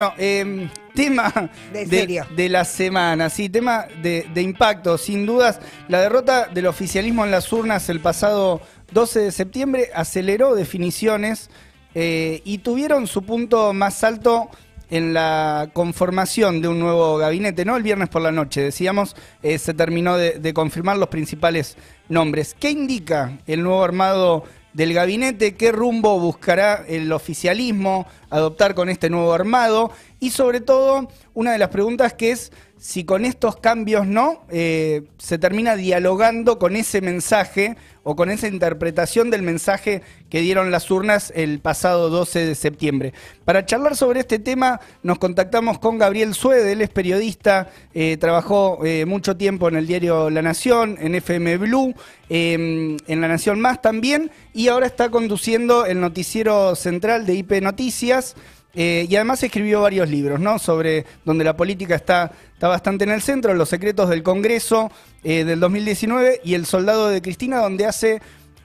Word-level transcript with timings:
Bueno, 0.00 0.14
eh, 0.18 0.70
tema 0.94 1.50
De 1.72 1.84
de, 1.84 1.98
serio. 1.98 2.24
de 2.36 2.48
la 2.48 2.64
semana, 2.64 3.28
sí, 3.30 3.48
tema 3.48 3.88
de, 4.00 4.28
de 4.32 4.42
impacto, 4.42 4.96
sin 4.96 5.26
dudas. 5.26 5.58
La 5.88 6.00
derrota 6.00 6.46
del 6.46 6.68
oficialismo 6.68 7.24
en 7.24 7.32
las 7.32 7.52
urnas 7.52 7.88
el 7.88 7.98
pasado 7.98 8.60
12 8.92 9.18
de 9.18 9.32
septiembre 9.32 9.90
aceleró 9.92 10.54
definiciones 10.54 11.50
eh, 11.96 12.42
y 12.44 12.58
tuvieron 12.58 13.08
su 13.08 13.24
punto 13.24 13.72
más 13.72 14.04
alto 14.04 14.50
en 14.88 15.14
la 15.14 15.68
conformación 15.72 16.62
de 16.62 16.68
un 16.68 16.78
nuevo 16.78 17.16
gabinete, 17.16 17.64
¿no? 17.64 17.76
El 17.76 17.82
viernes 17.82 18.08
por 18.08 18.22
la 18.22 18.30
noche, 18.30 18.62
decíamos, 18.62 19.16
eh, 19.42 19.58
se 19.58 19.74
terminó 19.74 20.16
de 20.16 20.54
confirmar 20.54 20.96
los 20.96 21.08
principales 21.08 21.76
nombres. 22.08 22.54
¿Qué 22.56 22.70
indica 22.70 23.36
el 23.48 23.64
nuevo 23.64 23.82
armado 23.82 24.44
del 24.72 24.94
gabinete? 24.94 25.54
¿Qué 25.54 25.72
rumbo 25.72 26.18
buscará 26.20 26.84
el 26.88 27.12
oficialismo 27.12 28.06
adoptar 28.30 28.74
con 28.74 28.88
este 28.88 29.10
nuevo 29.10 29.32
armado? 29.32 29.90
Y 30.20 30.30
sobre 30.30 30.60
todo, 30.60 31.08
una 31.34 31.52
de 31.52 31.58
las 31.58 31.68
preguntas 31.68 32.12
que 32.14 32.30
es 32.30 32.52
si 32.78 33.04
con 33.04 33.24
estos 33.24 33.56
cambios 33.56 34.06
no, 34.06 34.44
eh, 34.50 35.02
se 35.18 35.38
termina 35.38 35.76
dialogando 35.76 36.58
con 36.58 36.76
ese 36.76 37.00
mensaje 37.00 37.76
o 38.10 38.16
con 38.16 38.30
esa 38.30 38.48
interpretación 38.48 39.30
del 39.30 39.42
mensaje 39.42 40.00
que 40.30 40.40
dieron 40.40 40.70
las 40.70 40.90
urnas 40.90 41.30
el 41.36 41.60
pasado 41.60 42.08
12 42.08 42.46
de 42.46 42.54
septiembre. 42.54 43.12
Para 43.44 43.66
charlar 43.66 43.96
sobre 43.96 44.20
este 44.20 44.38
tema 44.38 44.80
nos 45.02 45.18
contactamos 45.18 45.78
con 45.78 45.98
Gabriel 45.98 46.32
Suede, 46.32 46.72
él 46.72 46.80
es 46.80 46.88
periodista, 46.88 47.68
eh, 47.92 48.16
trabajó 48.18 48.82
eh, 48.82 49.04
mucho 49.04 49.36
tiempo 49.36 49.68
en 49.68 49.76
el 49.76 49.86
diario 49.86 50.30
La 50.30 50.40
Nación, 50.40 50.96
en 51.00 51.16
FM 51.16 51.58
Blue, 51.58 51.94
eh, 52.30 52.96
en 53.06 53.20
La 53.20 53.28
Nación 53.28 53.60
Más 53.60 53.82
también, 53.82 54.30
y 54.54 54.68
ahora 54.68 54.86
está 54.86 55.10
conduciendo 55.10 55.84
el 55.84 56.00
noticiero 56.00 56.76
central 56.76 57.26
de 57.26 57.34
IP 57.34 57.60
Noticias. 57.60 58.36
Eh, 58.80 59.08
y 59.10 59.16
además 59.16 59.42
escribió 59.42 59.80
varios 59.80 60.08
libros, 60.08 60.38
¿no? 60.38 60.60
Sobre 60.60 61.04
donde 61.24 61.42
la 61.42 61.56
política 61.56 61.96
está, 61.96 62.30
está 62.54 62.68
bastante 62.68 63.02
en 63.02 63.10
el 63.10 63.20
centro, 63.20 63.52
Los 63.52 63.70
secretos 63.70 64.08
del 64.08 64.22
Congreso 64.22 64.92
eh, 65.24 65.42
del 65.42 65.58
2019 65.58 66.42
y 66.44 66.54
El 66.54 66.64
soldado 66.64 67.08
de 67.08 67.20
Cristina, 67.20 67.58
donde 67.58 67.86
hace 67.86 68.22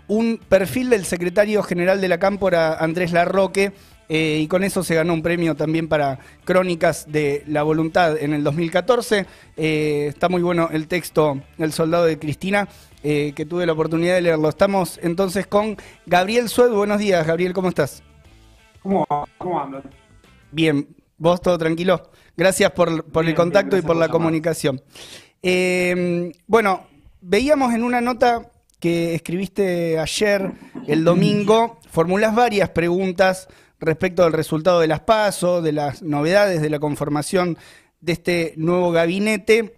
un 0.08 0.40
perfil 0.48 0.92
del 0.92 1.06
secretario 1.06 1.64
general 1.64 2.00
de 2.00 2.10
la 2.10 2.20
Cámpora, 2.20 2.76
Andrés 2.76 3.12
Larroque, 3.12 3.72
eh, 4.08 4.38
y 4.40 4.48
con 4.48 4.64
eso 4.64 4.84
se 4.84 4.94
ganó 4.94 5.16
un 5.16 5.24
premio 5.24 5.56
también 5.56 5.88
para 5.88 6.20
Crónicas 6.46 7.12
de 7.12 7.44
la 7.48 7.64
Voluntad 7.64 8.16
en 8.16 8.34
el 8.34 8.44
2014. 8.44 9.26
Eh, 9.58 10.06
está 10.10 10.30
muy 10.30 10.44
bueno 10.44 10.70
el 10.72 10.88
texto 10.88 11.42
El 11.58 11.74
soldado 11.74 12.06
de 12.06 12.20
Cristina, 12.20 12.68
que 13.02 13.48
tuve 13.50 13.66
la 13.66 13.74
oportunidad 13.74 14.14
de 14.14 14.22
leerlo. 14.22 14.48
Estamos 14.48 15.00
entonces 15.02 15.48
con 15.48 15.76
Gabriel 16.06 16.50
Sued. 16.50 16.72
Buenos 16.72 17.00
días, 17.00 17.26
Gabriel, 17.26 17.52
¿cómo 17.52 17.70
estás? 17.70 18.04
¿Cómo, 18.84 19.08
cómo 19.40 19.60
andan? 19.60 20.03
Bien, 20.54 20.88
vos 21.18 21.42
todo 21.42 21.58
tranquilo. 21.58 22.12
Gracias 22.38 22.72
por, 22.72 23.06
por 23.06 23.26
el 23.26 23.34
contacto 23.34 23.76
bien, 23.76 23.84
y 23.84 23.88
por 23.88 23.96
la 23.96 24.06
llamar. 24.06 24.12
comunicación. 24.12 24.82
Eh, 25.42 26.32
bueno, 26.48 26.88
veíamos 27.22 27.74
en 27.74 27.84
una 27.84 28.02
nota 28.02 28.52
que 28.80 29.16
escribiste 29.16 29.98
ayer, 29.98 30.52
el 30.88 31.04
domingo, 31.04 31.80
formulás 31.90 32.36
varias 32.36 32.70
preguntas 32.70 33.48
respecto 33.80 34.24
del 34.24 34.34
resultado 34.34 34.80
de 34.80 34.88
las 34.88 35.02
PASO, 35.02 35.62
de 35.62 35.72
las 35.72 36.02
novedades 36.04 36.62
de 36.62 36.70
la 36.70 36.80
conformación 36.80 37.58
de 38.02 38.14
este 38.14 38.54
nuevo 38.58 38.92
gabinete 38.92 39.76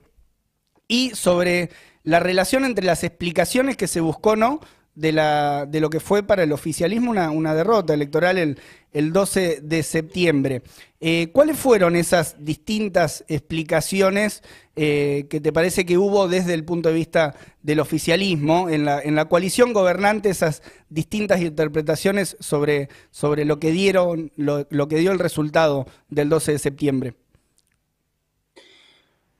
y 0.87 1.11
sobre 1.11 1.69
la 2.03 2.19
relación 2.19 2.65
entre 2.65 2.85
las 2.85 3.03
explicaciones 3.03 3.77
que 3.77 3.87
se 3.87 4.01
buscó, 4.01 4.35
¿no? 4.35 4.59
De, 4.95 5.11
la, 5.11 5.65
de 5.65 5.81
lo 5.81 5.89
que 5.89 5.99
fue 5.99 6.23
para 6.23 6.43
el 6.43 6.53
oficialismo 6.53 7.11
una, 7.11 7.53
derrota 7.53 7.93
electoral 7.93 8.37
el, 8.37 8.57
el 8.93 9.11
12 9.11 9.59
de 9.61 9.83
septiembre. 9.83 10.61
Eh, 11.01 11.29
¿Cuáles 11.33 11.59
fueron 11.59 11.97
esas 11.97 12.37
distintas 12.39 13.25
explicaciones 13.27 14.41
eh, 14.77 15.27
que 15.29 15.41
te 15.41 15.51
parece 15.51 15.85
que 15.85 15.97
hubo 15.97 16.29
desde 16.29 16.53
el 16.53 16.63
punto 16.63 16.89
de 16.89 16.95
vista 16.95 17.35
del 17.61 17.81
oficialismo 17.81 18.69
en 18.69 18.85
la, 18.85 19.01
en 19.01 19.15
la 19.15 19.25
coalición 19.25 19.73
gobernante, 19.73 20.29
esas 20.29 20.63
distintas 20.89 21.41
interpretaciones 21.41 22.37
sobre, 22.39 22.87
sobre 23.11 23.43
lo 23.43 23.59
que 23.59 23.71
dieron, 23.71 24.31
lo, 24.37 24.65
lo 24.69 24.87
que 24.87 24.97
dio 24.97 25.11
el 25.11 25.19
resultado 25.19 25.87
del 26.09 26.29
12 26.29 26.53
de 26.53 26.59
septiembre? 26.59 27.24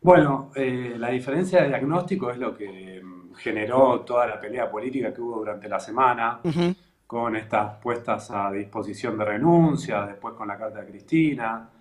Bueno, 0.05 0.51
eh, 0.53 0.97
la 0.99 1.09
diferencia 1.09 1.63
de 1.63 1.69
diagnóstico 1.69 2.29
es 2.29 2.37
lo 2.37 2.55
que 2.55 3.01
mm, 3.03 3.33
generó 3.33 4.01
toda 4.01 4.27
la 4.27 4.39
pelea 4.39 4.69
política 4.69 5.11
que 5.11 5.19
hubo 5.19 5.37
durante 5.39 5.67
la 5.67 5.79
semana, 5.79 6.41
con 7.07 7.35
estas 7.35 7.77
puestas 7.77 8.29
a 8.29 8.51
disposición 8.51 9.17
de 9.17 9.25
renuncia, 9.25 10.05
después 10.05 10.35
con 10.35 10.47
la 10.47 10.59
carta 10.59 10.81
de 10.81 10.91
Cristina. 10.91 11.71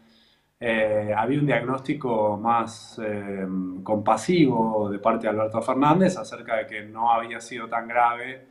Eh, 0.58 1.12
había 1.14 1.38
un 1.38 1.44
diagnóstico 1.44 2.38
más 2.38 2.98
eh, 3.04 3.46
compasivo 3.82 4.88
de 4.88 5.00
parte 5.00 5.24
de 5.26 5.28
Alberto 5.28 5.60
Fernández 5.60 6.16
acerca 6.16 6.56
de 6.56 6.66
que 6.66 6.80
no 6.80 7.12
había 7.12 7.42
sido 7.42 7.68
tan 7.68 7.86
grave 7.86 8.46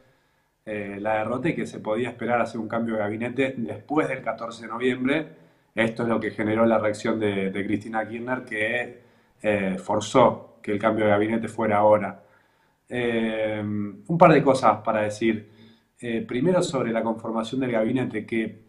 eh, 0.67 0.97
la 0.99 1.15
derrota 1.15 1.49
y 1.49 1.55
que 1.55 1.65
se 1.65 1.79
podía 1.79 2.09
esperar 2.09 2.39
hacer 2.41 2.61
un 2.61 2.67
cambio 2.67 2.93
de 2.93 2.99
gabinete 2.99 3.55
después 3.57 4.07
del 4.07 4.21
14 4.21 4.61
de 4.61 4.67
noviembre. 4.67 5.27
Esto 5.73 6.03
es 6.03 6.09
lo 6.09 6.19
que 6.19 6.29
generó 6.29 6.63
la 6.67 6.77
reacción 6.77 7.19
de, 7.19 7.49
de 7.49 7.65
Cristina 7.65 8.07
Kirchner, 8.07 8.43
que 8.45 9.02
eh, 9.43 9.77
forzó 9.77 10.59
que 10.63 10.71
el 10.71 10.79
cambio 10.79 11.05
de 11.05 11.11
gabinete 11.11 11.47
fuera 11.47 11.77
ahora. 11.77 12.23
Eh, 12.89 13.61
un 13.63 14.17
par 14.17 14.31
de 14.33 14.43
cosas 14.43 14.77
para 14.83 15.01
decir. 15.01 15.51
Eh, 15.99 16.21
primero 16.27 16.61
sobre 16.61 16.91
la 16.91 17.01
conformación 17.01 17.61
del 17.61 17.71
gabinete, 17.71 18.25
que 18.25 18.63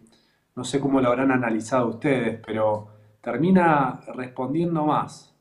no 0.54 0.62
sé 0.64 0.78
cómo 0.78 1.00
lo 1.00 1.08
habrán 1.08 1.32
analizado 1.32 1.88
ustedes, 1.88 2.40
pero 2.46 2.88
termina 3.20 4.00
respondiendo 4.14 4.84
más 4.84 5.34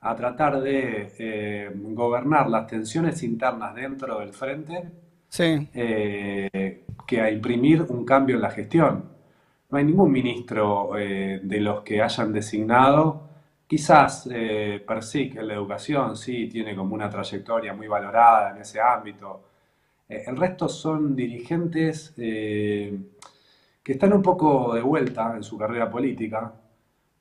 a 0.00 0.14
tratar 0.14 0.60
de 0.60 1.12
eh, 1.18 1.70
gobernar 1.74 2.48
las 2.48 2.66
tensiones 2.68 3.22
internas 3.24 3.74
dentro 3.74 4.20
del 4.20 4.32
frente 4.32 4.90
Sí. 5.28 5.68
eh, 5.74 6.84
que 7.06 7.20
a 7.20 7.30
imprimir 7.30 7.82
un 7.82 8.04
cambio 8.04 8.36
en 8.36 8.42
la 8.42 8.50
gestión. 8.50 9.04
No 9.70 9.78
hay 9.78 9.84
ningún 9.84 10.10
ministro 10.12 10.90
de 10.94 11.60
los 11.60 11.82
que 11.82 12.02
hayan 12.02 12.32
designado, 12.32 13.29
quizás 13.70 14.28
eh, 14.32 14.84
en 14.84 15.46
la 15.46 15.54
educación 15.54 16.16
sí 16.16 16.48
tiene 16.48 16.74
como 16.74 16.92
una 16.92 17.08
trayectoria 17.08 17.72
muy 17.72 17.86
valorada 17.86 18.50
en 18.50 18.62
ese 18.62 18.80
ámbito. 18.80 19.44
Eh, 20.08 20.24
el 20.26 20.36
resto 20.36 20.68
son 20.68 21.14
dirigentes 21.14 22.12
eh, 22.18 22.98
que 23.80 23.92
están 23.92 24.12
un 24.12 24.22
poco 24.22 24.74
de 24.74 24.82
vuelta 24.82 25.34
en 25.36 25.44
su 25.44 25.56
carrera 25.56 25.88
política. 25.88 26.52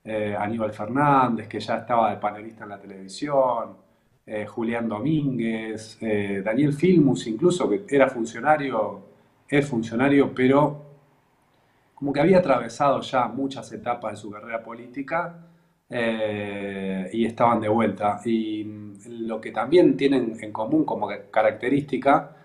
Eh, 0.03 0.35
Aníbal 0.35 0.73
Fernández, 0.73 1.47
que 1.47 1.59
ya 1.59 1.77
estaba 1.77 2.09
de 2.09 2.17
panelista 2.17 2.63
en 2.63 2.69
la 2.71 2.79
televisión, 2.79 3.77
Julián 4.47 4.87
Domínguez, 4.87 5.97
Daniel 5.99 6.73
Filmus, 6.73 7.25
incluso, 7.25 7.67
que 7.67 7.95
era 7.95 8.07
funcionario, 8.09 9.01
es 9.47 9.67
funcionario, 9.67 10.33
pero 10.35 10.85
como 11.95 12.13
que 12.13 12.19
había 12.21 12.37
atravesado 12.37 13.01
ya 13.01 13.27
muchas 13.27 13.71
etapas 13.71 14.11
de 14.11 14.17
su 14.17 14.29
carrera 14.29 14.61
política 14.63 15.48
eh, 15.89 17.09
y 17.13 17.25
estaban 17.25 17.59
de 17.61 17.69
vuelta. 17.69 18.19
Y 18.25 18.63
mm, 18.63 18.93
lo 19.27 19.41
que 19.41 19.51
también 19.51 19.97
tienen 19.97 20.35
en 20.39 20.51
común 20.51 20.85
como 20.85 21.09
característica 21.31 22.35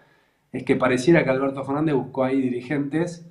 es 0.53 0.63
que 0.65 0.77
pareciera 0.77 1.25
que 1.25 1.31
Alberto 1.31 1.65
Fernández 1.65 1.95
buscó 1.95 2.25
ahí 2.25 2.41
dirigentes 2.41 3.27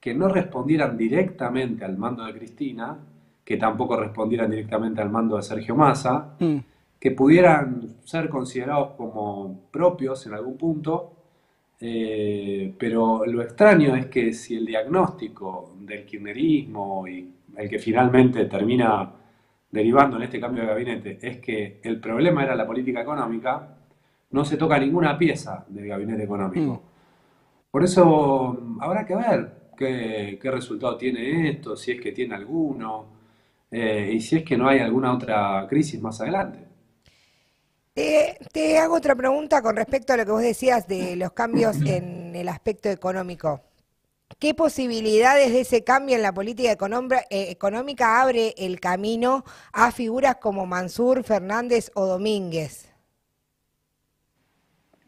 que 0.00 0.14
no 0.14 0.28
respondieran 0.28 0.96
directamente 0.96 1.84
al 1.84 1.96
mando 1.98 2.24
de 2.24 2.32
Cristina, 2.34 2.98
que 3.44 3.56
tampoco 3.56 3.96
respondieran 3.96 4.50
directamente 4.50 5.00
al 5.02 5.10
mando 5.10 5.36
de 5.36 5.42
Sergio 5.42 5.74
Massa, 5.76 6.36
Mm. 6.38 6.58
que 7.00 7.10
pudieran 7.12 7.96
ser 8.04 8.28
considerados 8.28 8.90
como 8.96 9.62
propios 9.70 10.26
en 10.26 10.34
algún 10.34 10.56
punto, 10.56 11.12
eh, 11.80 12.74
pero 12.78 13.24
lo 13.26 13.42
extraño 13.42 13.94
es 13.96 14.06
que 14.06 14.32
si 14.32 14.56
el 14.56 14.64
diagnóstico 14.66 15.74
del 15.80 16.04
kirchnerismo 16.06 17.06
y 17.08 17.30
el 17.56 17.68
que 17.68 17.78
finalmente 17.78 18.44
termina 18.46 19.10
derivando 19.70 20.16
en 20.16 20.22
este 20.22 20.40
cambio 20.40 20.62
de 20.62 20.68
gabinete 20.68 21.18
es 21.20 21.38
que 21.38 21.80
el 21.82 22.00
problema 22.00 22.44
era 22.44 22.54
la 22.54 22.66
política 22.66 23.00
económica, 23.00 23.76
no 24.30 24.44
se 24.44 24.56
toca 24.56 24.78
ninguna 24.78 25.16
pieza 25.18 25.64
del 25.68 25.86
gabinete 25.88 26.24
económico. 26.24 26.72
Mm. 26.72 27.70
Por 27.70 27.84
eso 27.84 28.58
mm, 28.60 28.82
habrá 28.82 29.04
que 29.04 29.16
ver 29.16 29.52
qué, 29.76 30.38
qué 30.40 30.50
resultado 30.50 30.96
tiene 30.96 31.50
esto, 31.50 31.76
si 31.76 31.92
es 31.92 32.00
que 32.00 32.12
tiene 32.12 32.34
alguno, 32.34 33.16
eh, 33.70 34.12
y 34.14 34.20
si 34.20 34.36
es 34.36 34.44
que 34.44 34.56
no 34.56 34.68
hay 34.68 34.78
alguna 34.78 35.12
otra 35.12 35.66
crisis 35.68 36.00
más 36.00 36.20
adelante. 36.20 36.60
Te, 37.92 38.38
te 38.52 38.78
hago 38.78 38.94
otra 38.96 39.14
pregunta 39.14 39.62
con 39.62 39.74
respecto 39.74 40.12
a 40.12 40.16
lo 40.18 40.24
que 40.24 40.30
vos 40.30 40.42
decías 40.42 40.86
de 40.86 41.16
los 41.16 41.32
cambios 41.32 41.76
en 41.86 42.34
el 42.36 42.48
aspecto 42.48 42.88
económico. 42.88 43.62
¿Qué 44.38 44.52
posibilidades 44.52 45.52
de 45.52 45.60
ese 45.60 45.82
cambio 45.82 46.14
en 46.14 46.22
la 46.22 46.34
política 46.34 46.70
económica, 46.70 47.20
eh, 47.30 47.50
económica 47.50 48.20
abre 48.20 48.54
el 48.58 48.80
camino 48.80 49.44
a 49.72 49.92
figuras 49.92 50.36
como 50.36 50.66
Mansur, 50.66 51.22
Fernández 51.22 51.90
o 51.94 52.04
Domínguez? 52.04 52.92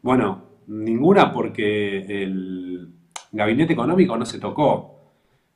Bueno, 0.01 0.45
ninguna 0.67 1.31
porque 1.31 1.99
el 1.99 2.91
gabinete 3.31 3.73
económico 3.73 4.17
no 4.17 4.25
se 4.25 4.39
tocó. 4.39 4.95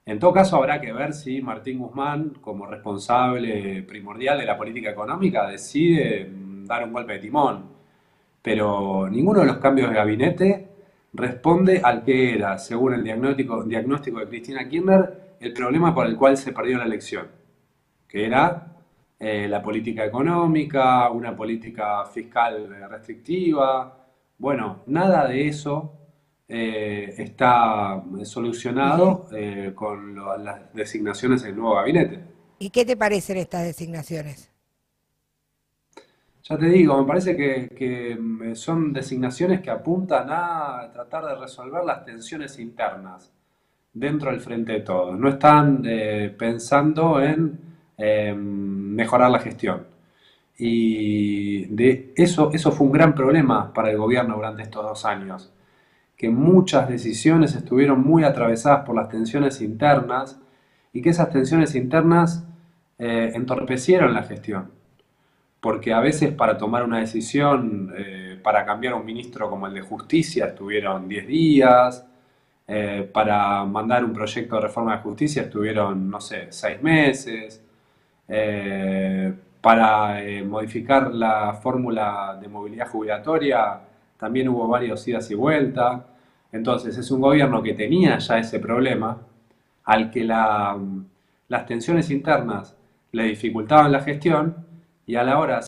En 0.06 0.19
todo 0.19 0.33
caso, 0.33 0.57
habrá 0.57 0.80
que 0.80 0.92
ver 0.92 1.13
si 1.13 1.42
Martín 1.42 1.80
Guzmán, 1.80 2.38
como 2.42 2.68
responsable 2.68 3.81
primordial 3.83 4.38
de 4.38 4.45
la 4.45 4.57
política 4.57 4.92
económica, 4.92 5.48
decide 5.48 6.30
dar 6.65 6.83
un 6.83 6.94
golpe 6.94 7.13
de 7.13 7.19
timón. 7.19 7.71
Pero 8.42 9.07
ninguno 9.10 9.39
de 9.39 9.45
los 9.45 9.57
cambios 9.57 9.89
de 9.89 9.95
gabinete 9.95 10.73
responde 11.13 11.81
al 11.83 12.04
que 12.04 12.33
era, 12.33 12.57
según 12.57 12.95
el 12.95 13.04
diagnóstico, 13.04 13.63
diagnóstico 13.63 14.19
de 14.19 14.27
Cristina 14.27 14.68
Kirchner, 14.68 15.36
el 15.39 15.54
problema 15.54 15.94
por 15.94 16.07
el 16.07 16.18
cual 16.18 16.38
se 16.38 16.51
perdió 16.51 16.77
la 16.77 16.86
elección, 16.86 17.27
que 18.07 18.25
era 18.25 18.74
eh, 19.19 19.48
la 19.48 19.62
política 19.62 20.06
económica, 20.06 21.10
una 21.10 21.36
política 21.36 22.06
fiscal 22.06 22.88
restrictiva. 22.89 24.06
Bueno, 24.38 24.83
nada 24.88 25.27
de 25.27 25.48
eso 25.48 25.94
eh, 26.48 27.13
está 27.18 28.04
solucionado 28.24 29.27
eh, 29.33 29.71
con 29.74 30.15
las 30.44 30.74
designaciones 30.74 31.44
del 31.44 31.56
nuevo 31.56 31.75
gabinete. 31.75 32.19
¿Y 32.60 32.69
qué 32.69 32.86
te 32.86 32.95
parecen 32.95 33.38
estas 33.38 33.63
designaciones? 33.63 34.53
Ya 36.44 36.57
te 36.57 36.66
digo, 36.68 37.00
me 37.01 37.07
parece 37.07 37.36
que, 37.38 38.18
mm, 38.19 38.56
son 38.56 38.94
designaciones 38.94 39.62
que 39.62 39.69
apuntan 39.72 40.28
a 40.30 40.90
tratar 40.94 41.25
de 41.25 41.36
resolver 41.36 41.84
las 41.86 42.04
tensiones 42.06 42.60
internas 42.60 43.31
dentro 43.94 44.31
del 44.31 44.42
frente 44.42 44.74
de 44.74 44.81
todos. 44.81 45.18
No 45.19 45.30
están 45.30 45.84
pensando 46.38 47.22
en 47.22 47.60
em, 47.98 48.38
mejorar 48.95 49.31
la 49.31 49.40
gestión. 49.40 49.86
Y 50.57 51.66
de 51.68 52.13
eso, 52.16 52.51
eso 52.54 52.72
fue 52.72 52.88
un 52.88 52.94
gran 52.94 53.16
problema 53.16 53.74
para 53.74 53.92
el 53.92 53.98
gobierno 53.98 54.36
durante 54.36 54.63
estos 54.63 54.84
dos 54.84 55.06
años 55.06 55.54
que 56.24 56.30
muchas 56.30 56.88
decisiones 56.88 57.54
estuvieron 57.54 58.01
muy 58.01 58.24
atravesadas 58.24 58.86
por 58.86 58.96
las 58.96 59.10
tensiones 59.10 59.62
internas 59.62 60.39
y 60.94 61.01
que 61.01 61.10
esas 61.10 61.30
tensiones 61.31 61.75
internas 61.75 62.46
eh, 62.98 63.31
entorpecieron 63.36 64.13
la 64.13 64.24
gestión. 64.24 64.72
Porque 65.63 65.94
a 65.94 66.00
veces 66.01 66.33
para 66.33 66.57
tomar 66.57 66.83
una 66.83 67.00
decisión, 67.00 67.94
eh, 67.98 68.38
para 68.44 68.65
cambiar 68.65 68.94
un 68.95 69.06
ministro 69.06 69.50
como 69.50 69.68
el 69.68 69.74
de 69.74 69.81
justicia, 69.81 70.48
estuvieron 70.48 71.07
10 71.07 71.27
días, 71.27 72.06
eh, 72.68 73.10
para 73.13 73.63
mandar 73.65 74.06
un 74.06 74.13
proyecto 74.13 74.56
de 74.56 74.62
reforma 74.62 74.98
de 74.98 75.01
justicia 75.01 75.44
estuvieron, 75.44 76.10
no 76.10 76.21
sé, 76.21 76.48
6 76.51 76.81
meses, 76.83 77.62
para 79.62 80.21
modificar 80.45 81.13
la 81.13 81.54
fórmula 81.54 82.38
de 82.42 82.48
movilidad 82.48 82.88
jubilatoria 82.88 83.81
también 84.24 84.48
hubo 84.48 84.69
varios 84.69 85.06
idas 85.06 85.30
y 85.31 85.36
vueltas. 85.36 86.01
Entonces 86.54 86.98
es 86.98 87.12
un 87.12 87.19
gobierno 87.19 87.62
que 87.62 87.74
tenía 87.74 88.18
ya 88.19 88.38
ese 88.38 88.57
problema, 88.57 89.18
al 89.83 90.10
que 90.10 90.24
las 90.24 91.65
tensiones 91.68 92.10
internas 92.10 92.74
le 93.12 93.24
dificultaban 93.24 93.92
la 93.92 94.00
gestión 94.00 94.56
y 95.06 95.16
a 95.16 95.24
la 95.24 95.40
hora 95.40 95.60
de 95.60 95.66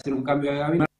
hacer 0.00 0.14
un 0.14 0.22
cambio 0.22 0.52
de 0.52 0.58
gabinete, 0.58 0.92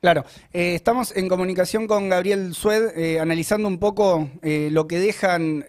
Claro, 0.00 0.24
eh, 0.54 0.74
estamos 0.74 1.14
en 1.14 1.28
comunicación 1.28 1.86
con 1.86 2.08
Gabriel 2.08 2.54
Sued, 2.54 2.96
eh, 2.96 3.20
analizando 3.20 3.68
un 3.68 3.78
poco 3.78 4.30
eh, 4.40 4.70
lo 4.72 4.86
que 4.86 4.98
dejan, 4.98 5.66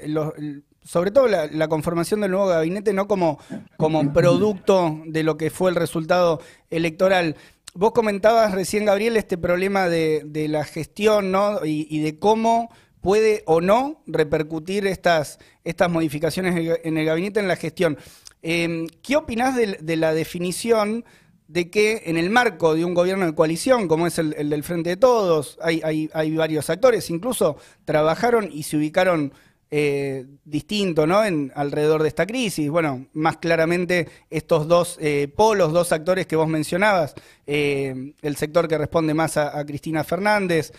sobre 0.84 1.12
todo 1.12 1.28
la, 1.28 1.68
conformación 1.68 2.22
del 2.22 2.32
nuevo 2.32 2.48
gabinete, 2.48 2.94
no 2.94 3.10
como, 3.10 3.40
como 3.76 4.14
producto 4.14 5.02
de 5.06 5.24
lo 5.24 5.36
que 5.36 5.50
fue 5.50 5.70
el 5.70 5.76
resultado 5.76 6.40
electoral. 6.70 7.36
Vos 7.74 7.92
comentabas 7.92 8.54
recién, 8.54 8.86
Gabriel, 8.86 9.18
este 9.18 9.38
problema 9.38 9.90
de, 9.90 10.48
la 10.50 10.64
gestión 10.64 11.32
¿no? 11.32 11.66
y, 11.66 12.00
de 12.00 12.18
cómo 12.18 12.70
puede 13.02 13.44
o 13.48 13.60
no 13.60 14.02
repercutir 14.08 14.88
estas, 14.88 15.40
estas 15.66 15.90
modificaciones 15.90 16.80
en 16.86 16.98
el 16.98 17.06
gabinete 17.06 17.42
en 17.42 17.50
la 17.50 17.58
gestión. 17.58 17.98
Em, 18.42 18.88
¿Qué 19.04 19.16
opinás 19.16 19.56
de, 19.56 19.96
la 19.96 20.14
definición 20.14 21.06
de 21.48 21.70
que 21.70 22.04
en 22.06 22.18
el 22.18 22.30
marco 22.30 22.74
de 22.76 22.86
un 22.86 22.94
gobierno 22.94 23.26
de 23.26 23.36
coalición, 23.36 23.88
como 23.88 24.08
es 24.08 24.18
el, 24.18 24.32
del 24.32 24.64
Frente 24.64 24.92
de 24.92 24.98
Todos, 24.98 25.60
hay, 25.62 26.10
varios 26.36 26.70
actores, 26.70 27.10
incluso 27.10 27.58
trabajaron 27.86 28.50
y 28.52 28.64
se 28.64 28.78
ubicaron 28.78 29.34
eh, 29.74 30.26
distinto 30.44 31.04
alrededor 31.04 32.02
de 32.02 32.08
esta 32.08 32.26
crisis. 32.26 32.70
Bueno, 32.70 33.06
más 33.14 33.38
claramente 33.38 34.10
estos 34.30 34.68
dos 34.68 34.98
eh, 35.00 35.32
polos, 35.34 35.72
dos 35.72 35.92
actores 35.92 36.26
que 36.26 36.36
vos 36.36 36.48
mencionabas, 36.48 37.14
eh, 37.46 38.14
el 38.22 38.36
sector 38.38 38.68
que 38.68 38.78
responde 38.78 39.14
más 39.14 39.38
a, 39.38 39.64
Cristina 39.66 40.04
Fernández, 40.04 40.74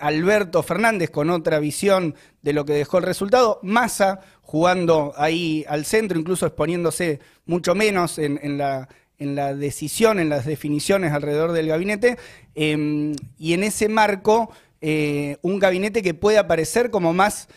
Alberto 0.00 0.62
Fernández 0.62 1.10
con 1.10 1.28
otra 1.30 1.58
visión 1.58 2.14
de 2.40 2.52
lo 2.52 2.64
que 2.64 2.72
dejó 2.74 2.98
el 2.98 3.04
resultado, 3.04 3.58
Massa 3.62 4.20
jugando 4.52 5.14
ahí 5.16 5.64
al 5.66 5.86
centro, 5.86 6.18
incluso 6.18 6.44
exponiéndose 6.44 7.20
mucho 7.46 7.74
menos 7.74 8.18
en, 8.18 8.58
la 8.58 8.86
en 9.18 9.34
la 9.34 9.54
decisión, 9.54 10.18
en 10.18 10.28
las 10.28 10.44
definiciones 10.44 11.12
alrededor 11.12 11.52
del 11.52 11.68
gabinete, 11.68 12.18
y 12.54 13.54
en 13.54 13.64
ese 13.64 13.88
marco, 13.88 14.50
un 14.82 15.58
gabinete 15.58 16.02
que 16.02 16.12
puede 16.12 16.36
aparecer 16.36 16.90
como 16.90 17.14
más 17.14 17.48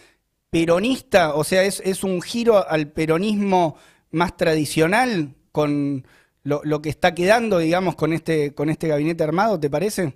peronista, 0.49 1.35
o 1.35 1.43
sea, 1.43 1.63
es, 1.63 2.03
un 2.05 2.21
giro 2.21 2.65
al 2.65 2.87
peronismo 2.87 3.75
más 4.11 4.37
tradicional 4.37 5.33
con 5.51 6.07
lo, 6.43 6.81
que 6.81 6.87
está 6.87 7.13
quedando, 7.13 7.57
digamos, 7.57 7.95
con 7.95 8.13
este, 8.13 8.53
con 8.53 8.69
este 8.69 8.87
gabinete 8.87 9.21
armado, 9.21 9.59
¿te 9.59 9.69
parece? 9.69 10.13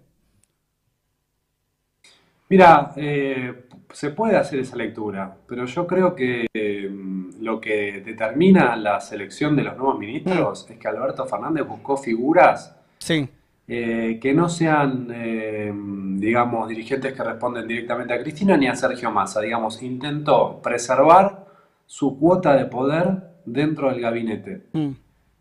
Mira, 2.47 2.93
eh, 2.95 3.65
se 3.91 4.11
puede 4.11 4.37
hacer 4.37 4.59
esa 4.59 4.75
lectura, 4.75 5.35
pero 5.47 5.65
yo 5.65 5.87
creo 5.87 6.15
que 6.15 6.47
mm, 6.53 7.43
lo 7.43 7.59
que 7.59 8.01
determina 8.05 8.75
la 8.75 8.99
selección 8.99 9.55
de 9.55 9.63
los 9.63 9.77
nuevos 9.77 9.97
ministros 9.97 10.67
es 10.69 10.77
que 10.77 10.87
Alberto 10.87 11.25
Fernández 11.25 11.67
buscó 11.67 11.97
figuras 11.97 12.75
sí. 12.99 13.27
Eh, 13.71 14.17
que 14.19 14.33
no 14.33 14.49
sean, 14.49 15.09
eh, 15.13 15.71
digamos, 16.15 16.67
dirigentes 16.67 17.13
que 17.13 17.23
responden 17.23 17.67
directamente 17.67 18.15
a 18.15 18.19
Cristina 18.19 18.57
ni 18.57 18.67
a 18.67 18.75
Sergio 18.75 19.11
Massa. 19.11 19.41
Digamos, 19.41 19.83
intentó 19.83 20.59
preservar 20.59 21.45
su 21.85 22.17
cuota 22.17 22.55
de 22.55 22.65
poder 22.65 23.29
dentro 23.45 23.91
del 23.91 24.01
gabinete 24.01 24.63
mm. 24.73 24.89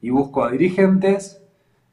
y 0.02 0.10
buscó 0.10 0.44
a 0.44 0.50
dirigentes 0.50 1.42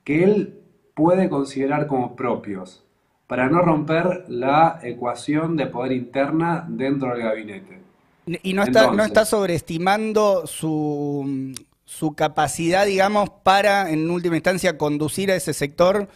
que 0.04 0.26
él 0.26 0.60
puede 0.94 1.30
considerar 1.30 1.88
como 1.88 2.18
propios 2.18 2.85
para 3.28 3.50
no 3.50 3.62
romper 3.62 4.26
la 4.28 4.80
ecuación 4.84 5.58
de 5.58 5.68
poder 5.68 5.94
interna 5.94 6.66
dentro 6.68 7.10
del 7.14 7.24
gabinete. 7.24 7.80
Y 8.44 8.54
no 8.54 8.64
está, 8.64 8.92
no 8.92 9.04
está 9.04 9.26
sobreestimando 9.26 10.48
su, 10.48 11.54
su 11.86 12.16
capacidad, 12.16 12.86
digamos, 12.86 13.30
para, 13.44 13.92
en 13.92 14.10
última 14.10 14.36
instancia, 14.36 14.78
conducir 14.78 15.32
a 15.32 15.36
ese 15.36 15.54
sector 15.54 16.08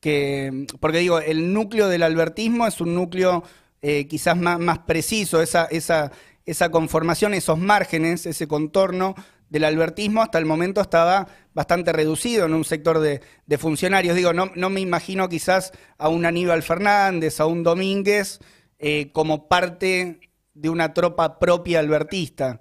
que, 0.00 0.66
porque 0.80 0.98
digo, 0.98 1.20
el 1.20 1.52
núcleo 1.52 1.88
del 1.88 2.02
albertismo 2.02 2.66
es 2.66 2.80
un 2.80 2.94
núcleo 2.94 3.44
eh, 3.82 4.06
quizás 4.06 4.36
más, 4.36 4.58
más 4.58 4.78
preciso, 4.80 5.42
esa, 5.42 5.66
esa, 5.66 6.10
esa 6.46 6.70
conformación, 6.70 7.34
esos 7.34 7.58
márgenes, 7.58 8.24
ese 8.24 8.48
contorno 8.48 9.14
del 9.50 9.64
albertismo 9.64 10.22
hasta 10.22 10.38
el 10.38 10.46
momento 10.46 10.80
estaba 10.80 11.26
bastante 11.52 11.92
reducido 11.92 12.46
en 12.46 12.54
un 12.54 12.64
sector 12.64 13.00
de, 13.00 13.20
funcionarios. 13.58 14.16
Digo, 14.16 14.32
no, 14.32 14.50
no, 14.54 14.70
me 14.70 14.80
imagino 14.80 15.28
quizás 15.28 15.72
a 15.98 16.08
un 16.08 16.24
Aníbal 16.24 16.62
Fernández, 16.62 17.40
a 17.40 17.46
un 17.46 17.62
Domínguez, 17.62 18.40
eh, 18.78 19.10
como 19.12 19.48
parte 19.48 20.20
de 20.54 20.70
una 20.70 20.94
tropa 20.94 21.38
propia 21.38 21.80
albertista. 21.80 22.58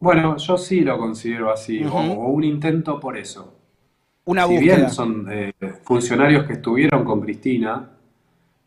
Bueno, 0.00 0.36
yo 0.36 0.58
sí 0.58 0.80
lo 0.80 0.98
considero 0.98 1.52
así, 1.52 1.84
o 1.84 2.00
un 2.00 2.42
intento 2.42 2.98
por 2.98 3.16
eso 3.16 3.54
una 4.26 4.46
si 4.46 4.58
bien 4.58 4.90
son 4.90 5.26
eh, 5.30 5.52
funcionarios 5.82 6.46
que 6.46 6.54
estuvieron 6.54 7.04
con 7.04 7.20
Cristina 7.20 7.90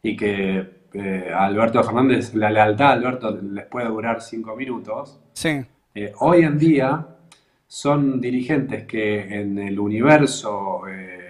y 0.03 0.15
que 0.15 0.77
eh, 0.93 1.31
a 1.33 1.45
Alberto 1.45 1.83
Fernández, 1.83 2.33
la 2.35 2.49
lealtad 2.49 2.87
a 2.87 2.93
Alberto 2.93 3.31
les 3.41 3.65
puede 3.65 3.87
durar 3.87 4.21
cinco 4.21 4.55
minutos, 4.55 5.19
sí. 5.33 5.65
Eh, 5.99 6.13
hoy 6.19 6.43
en 6.43 6.59
día 6.59 7.07
son 7.65 8.21
dirigentes 8.21 8.85
que 8.85 9.19
en 9.41 9.57
el 9.57 9.79
universo 9.79 10.83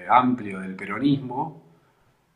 amplio 0.10 0.60
del 0.60 0.76
peronismo 0.76 1.64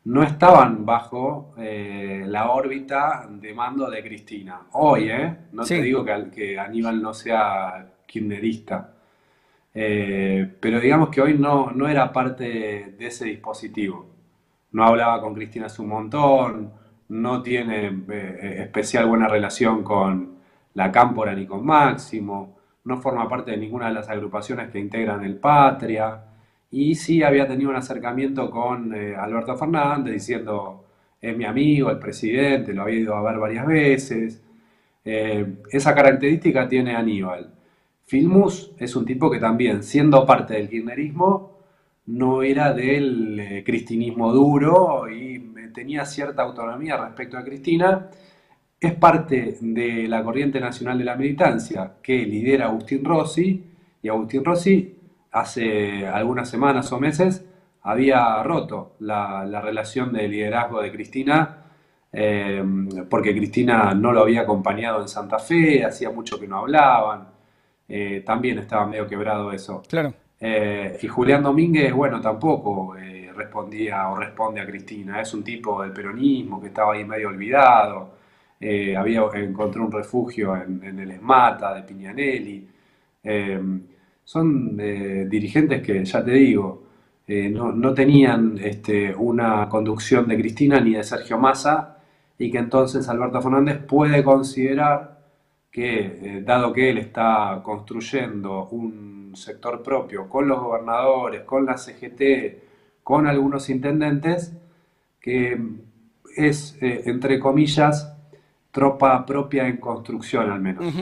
no 0.04 0.22
estaban 0.22 0.86
bajo 0.86 1.52
la 1.58 2.50
órbita 2.50 3.28
de 3.30 3.52
mando 3.52 3.90
de 3.90 4.02
Cristina. 4.02 4.62
Hoy, 4.72 5.10
¿eh? 5.10 5.36
No 5.52 5.62
te 5.62 5.82
digo 5.82 6.02
que, 6.06 6.30
que 6.34 6.58
Aníbal 6.58 7.02
no 7.02 7.12
sea 7.12 7.86
kirchnerista, 8.06 8.94
eh, 9.74 10.50
pero 10.58 10.80
digamos 10.80 11.10
que 11.10 11.20
hoy 11.20 11.34
no, 11.34 11.70
no 11.72 11.86
era 11.86 12.10
parte 12.14 12.94
de 12.98 13.06
ese 13.06 13.26
dispositivo. 13.26 14.06
No 14.70 14.86
hablaba 14.86 15.20
con 15.20 15.34
Cristina 15.34 15.66
hace 15.66 15.82
un 15.82 15.88
montón, 15.88 16.72
no 17.10 17.42
tiene 17.42 18.04
eh, 18.08 18.56
especial 18.62 19.06
buena 19.06 19.28
relación 19.28 19.84
con 19.84 20.40
la 20.74 20.90
Cámpora 20.92 21.34
ni 21.34 21.46
con 21.46 21.64
Máximo, 21.64 22.56
no 22.84 22.98
forma 23.00 23.28
parte 23.28 23.52
de 23.52 23.56
ninguna 23.58 23.88
de 23.88 23.94
las 23.94 24.08
agrupaciones 24.08 24.70
que 24.70 24.78
integran 24.78 25.24
el 25.24 25.36
Patria, 25.36 26.24
y 26.70 26.94
sí 26.94 27.22
había 27.22 27.46
tenido 27.46 27.70
un 27.70 27.76
acercamiento 27.76 28.50
con 28.50 28.94
eh, 28.94 29.14
Alberto 29.14 29.56
Fernández 29.56 30.14
diciendo, 30.14 30.84
es 31.20 31.36
mi 31.36 31.44
amigo, 31.44 31.90
el 31.90 31.98
presidente, 31.98 32.72
lo 32.72 32.82
había 32.82 33.00
ido 33.00 33.14
a 33.14 33.22
ver 33.22 33.38
varias 33.38 33.66
veces, 33.66 34.42
esa 35.04 35.94
característica 35.94 36.68
tiene 36.68 36.94
Aníbal. 36.94 37.52
Filmus 38.04 38.72
es 38.78 38.94
un 38.94 39.04
tipo 39.04 39.30
que 39.30 39.38
también, 39.38 39.82
siendo 39.82 40.24
parte 40.24 40.54
del 40.54 40.68
kirchnerismo, 40.68 41.58
no 42.06 42.42
era 42.42 42.72
del 42.72 43.62
cristinismo 43.64 44.32
duro 44.32 45.08
y 45.10 45.38
tenía 45.72 46.04
cierta 46.04 46.42
autonomía 46.42 46.96
respecto 46.96 47.38
a 47.38 47.44
Cristina 47.44 48.10
es 48.82 48.94
parte 48.94 49.58
de 49.60 50.08
la 50.08 50.24
corriente 50.24 50.58
nacional 50.58 50.98
de 50.98 51.04
la 51.04 51.14
militancia 51.14 51.92
que 52.02 52.26
lidera 52.26 52.66
Agustín 52.66 53.04
Rossi, 53.04 53.64
y 54.02 54.08
Agustín 54.08 54.44
Rossi 54.44 54.98
hace 55.30 56.04
algunas 56.04 56.50
semanas 56.50 56.90
o 56.90 56.98
meses 56.98 57.46
había 57.82 58.42
roto 58.42 58.96
la, 58.98 59.44
relación 59.62 60.12
de 60.12 60.26
liderazgo 60.26 60.82
de 60.82 60.90
Cristina, 60.90 61.58
eh, 62.12 62.64
porque 63.08 63.32
Cristina 63.32 63.94
no 63.94 64.10
lo 64.10 64.22
había 64.22 64.40
acompañado 64.40 65.00
en 65.00 65.08
Santa 65.08 65.38
Fe, 65.38 65.84
hacía 65.84 66.10
mucho 66.10 66.40
que 66.40 66.48
no 66.48 66.58
hablaban, 66.58 67.28
eh, 67.88 68.24
también 68.26 68.58
estaba 68.58 68.84
medio 68.86 69.06
quebrado 69.06 69.52
eso. 69.52 69.82
Claro. 69.88 70.12
Eh, 70.40 70.98
y 71.00 71.06
Julián 71.06 71.44
Domínguez, 71.44 71.92
bueno, 71.92 72.20
tampoco 72.20 72.96
respondía 73.36 74.08
o 74.08 74.16
responde 74.16 74.60
a 74.60 74.66
Cristina, 74.66 75.20
es 75.20 75.32
un 75.32 75.44
tipo 75.44 75.82
del 75.82 75.92
peronismo 75.92 76.60
que 76.60 76.66
estaba 76.66 76.94
ahí 76.94 77.04
medio 77.04 77.28
olvidado. 77.28 78.21
Eh, 78.64 78.96
había, 78.96 79.24
encontró 79.34 79.84
un 79.84 79.90
refugio 79.90 80.54
en, 80.56 80.96
el 81.00 81.10
ESMATA 81.10 81.74
de 81.74 81.82
Piñanelli. 81.82 82.68
Eh, 83.24 83.60
son 84.22 84.76
eh, 84.78 85.26
dirigentes 85.28 85.82
que, 85.82 86.04
ya 86.04 86.24
te 86.24 86.30
digo, 86.30 86.84
no, 87.26 87.92
tenían 87.92 88.58
este, 88.62 89.12
una 89.16 89.68
conducción 89.68 90.28
de 90.28 90.36
Cristina 90.36 90.80
ni 90.80 90.92
de 90.94 91.02
Sergio 91.02 91.38
Massa 91.38 91.98
y 92.38 92.52
que 92.52 92.58
entonces 92.58 93.08
Alberto 93.08 93.42
Fernández 93.42 93.78
puede 93.84 94.22
considerar 94.22 95.18
que, 95.70 96.42
dado 96.44 96.72
que 96.72 96.90
él 96.90 96.98
está 96.98 97.60
construyendo 97.64 98.68
un 98.68 99.32
sector 99.34 99.82
propio 99.82 100.28
con 100.28 100.46
los 100.46 100.60
gobernadores, 100.60 101.42
con 101.42 101.66
la 101.66 101.78
CGT, 101.78 103.02
con 103.02 103.26
algunos 103.26 103.70
intendentes, 103.70 104.52
que 105.20 105.60
es, 106.36 106.76
entre 106.80 107.40
comillas, 107.40 108.11
tropa 108.72 109.24
propia 109.24 109.68
en 109.68 109.76
construcción 109.76 110.50
al 110.50 110.60
menos. 110.60 110.92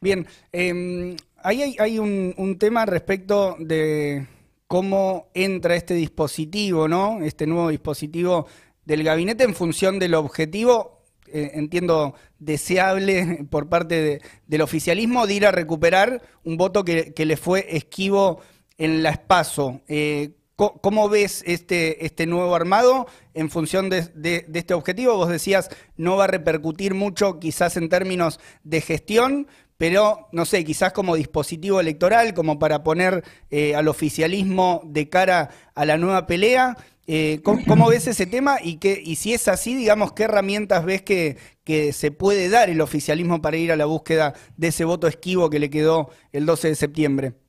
Bien, 0.00 0.26
eh, 0.52 1.16
ahí 1.42 1.76
hay, 1.78 1.98
un, 1.98 2.56
tema 2.58 2.86
respecto 2.86 3.56
de 3.58 4.26
cómo 4.66 5.28
entra 5.34 5.76
este 5.76 5.94
dispositivo, 5.94 6.88
¿no? 6.88 7.22
Este 7.22 7.46
nuevo 7.46 7.68
dispositivo 7.68 8.46
del 8.84 9.04
gabinete 9.04 9.44
en 9.44 9.54
función 9.54 9.98
del 9.98 10.14
objetivo, 10.14 11.02
eh, 11.26 11.52
entiendo, 11.54 12.14
deseable 12.38 13.46
por 13.50 13.68
parte 13.68 14.20
del 14.46 14.62
oficialismo 14.62 15.26
de 15.26 15.34
ir 15.34 15.46
a 15.46 15.52
recuperar 15.52 16.22
un 16.44 16.56
voto 16.56 16.84
que, 16.84 17.12
le 17.16 17.36
fue 17.36 17.66
esquivo 17.76 18.40
en 18.78 19.02
la 19.02 19.10
espaso. 19.10 19.82
Eh, 19.88 20.30
¿Cómo 20.56 21.08
ves 21.08 21.42
este, 21.46 22.04
este 22.04 22.26
nuevo 22.26 22.54
armado 22.54 23.06
en 23.34 23.50
función 23.50 23.88
de, 23.88 24.46
este 24.52 24.74
objetivo? 24.74 25.16
Vos 25.16 25.28
decías, 25.28 25.70
no 25.96 26.16
va 26.16 26.24
a 26.24 26.28
repercutir 26.28 26.94
mucho 26.94 27.40
quizás 27.40 27.76
en 27.76 27.88
términos 27.88 28.38
de 28.62 28.80
gestión, 28.80 29.48
pero 29.78 30.28
no 30.30 30.44
sé, 30.44 30.62
quizás 30.64 30.92
como 30.92 31.16
dispositivo 31.16 31.80
electoral, 31.80 32.34
como 32.34 32.58
para 32.58 32.84
poner 32.84 33.24
eh, 33.50 33.74
al 33.74 33.88
oficialismo 33.88 34.82
de 34.84 35.08
cara 35.08 35.50
a 35.74 35.84
la 35.84 35.96
nueva 35.96 36.26
pelea. 36.26 36.76
Eh, 37.08 37.40
¿cómo, 37.42 37.88
ves 37.88 38.06
ese 38.06 38.26
tema? 38.26 38.58
Y, 38.62 38.76
que, 38.76 39.02
y 39.04 39.16
si 39.16 39.34
es 39.34 39.48
así, 39.48 39.74
digamos, 39.74 40.12
¿qué 40.12 40.24
herramientas 40.24 40.84
ves 40.84 41.02
que, 41.02 41.38
que 41.64 41.92
se 41.92 42.12
puede 42.12 42.48
dar 42.48 42.70
el 42.70 42.80
oficialismo 42.80 43.42
para 43.42 43.56
ir 43.56 43.72
a 43.72 43.76
la 43.76 43.86
búsqueda 43.86 44.34
de 44.56 44.68
ese 44.68 44.84
voto 44.84 45.08
esquivo 45.08 45.50
que 45.50 45.58
le 45.58 45.70
quedó 45.70 46.10
el 46.30 46.46
12 46.46 46.68
de 46.68 46.74
septiembre? 46.76 47.41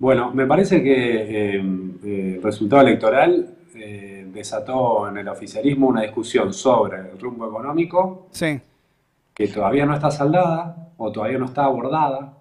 Bueno, 0.00 0.32
me 0.32 0.46
parece 0.46 0.82
que 0.82 0.92
eh, 0.94 1.62
eh, 2.04 2.34
el 2.36 2.42
resultado 2.42 2.80
electoral 2.80 3.54
eh, 3.74 4.26
desató 4.32 5.06
en 5.06 5.18
el 5.18 5.28
oficialismo 5.28 5.88
una 5.88 6.00
discusión 6.00 6.54
sobre 6.54 7.00
el 7.00 7.20
rumbo 7.20 7.46
económico, 7.46 8.28
que 9.34 9.48
todavía 9.48 9.84
no 9.84 9.92
está 9.92 10.10
saldada 10.10 10.94
o 10.96 11.12
todavía 11.12 11.36
no 11.36 11.44
está 11.44 11.64
abordada, 11.64 12.38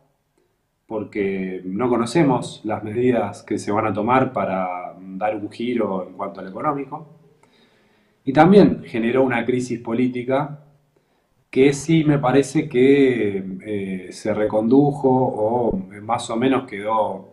porque 0.87 1.61
no 1.65 1.89
conocemos 1.89 2.61
las 2.63 2.81
medidas 2.81 3.43
que 3.43 3.57
se 3.57 3.73
van 3.73 3.87
a 3.87 3.93
tomar 3.93 4.31
para 4.31 4.95
dar 4.97 5.35
un 5.35 5.51
giro 5.51 6.07
en 6.07 6.13
cuanto 6.13 6.39
al 6.39 6.47
económico. 6.47 7.09
Y 8.23 8.31
también 8.31 8.83
generó 8.85 9.21
una 9.21 9.45
crisis 9.45 9.81
política 9.81 10.61
que 11.49 11.73
sí 11.73 12.05
me 12.05 12.19
parece 12.19 12.69
que 12.69 14.07
se 14.11 14.33
recondujo 14.33 15.09
o 15.09 15.77
más 16.01 16.29
o 16.29 16.37
menos 16.37 16.65
quedó 16.65 17.29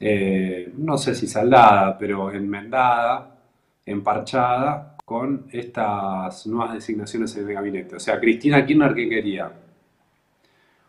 eh, 0.00 0.72
no 0.76 0.98
sé 0.98 1.14
si 1.14 1.26
saldada, 1.26 1.96
pero 1.98 2.32
enmendada, 2.32 3.36
emparchada 3.86 4.96
con 5.04 5.46
estas 5.52 6.46
nuevas 6.46 6.74
designaciones 6.74 7.36
en 7.36 7.48
el 7.48 7.54
gabinete. 7.54 7.96
O 7.96 8.00
sea, 8.00 8.18
Cristina 8.18 8.64
Kirchner, 8.64 8.94
¿qué 8.94 9.08
quería? 9.08 9.52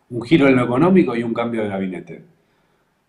Un 0.09 0.21
giro 0.23 0.47
en 0.47 0.55
lo 0.55 0.63
económico 0.63 1.15
y 1.15 1.23
un 1.23 1.33
cambio 1.33 1.63
de 1.63 1.69
gabinete. 1.69 2.23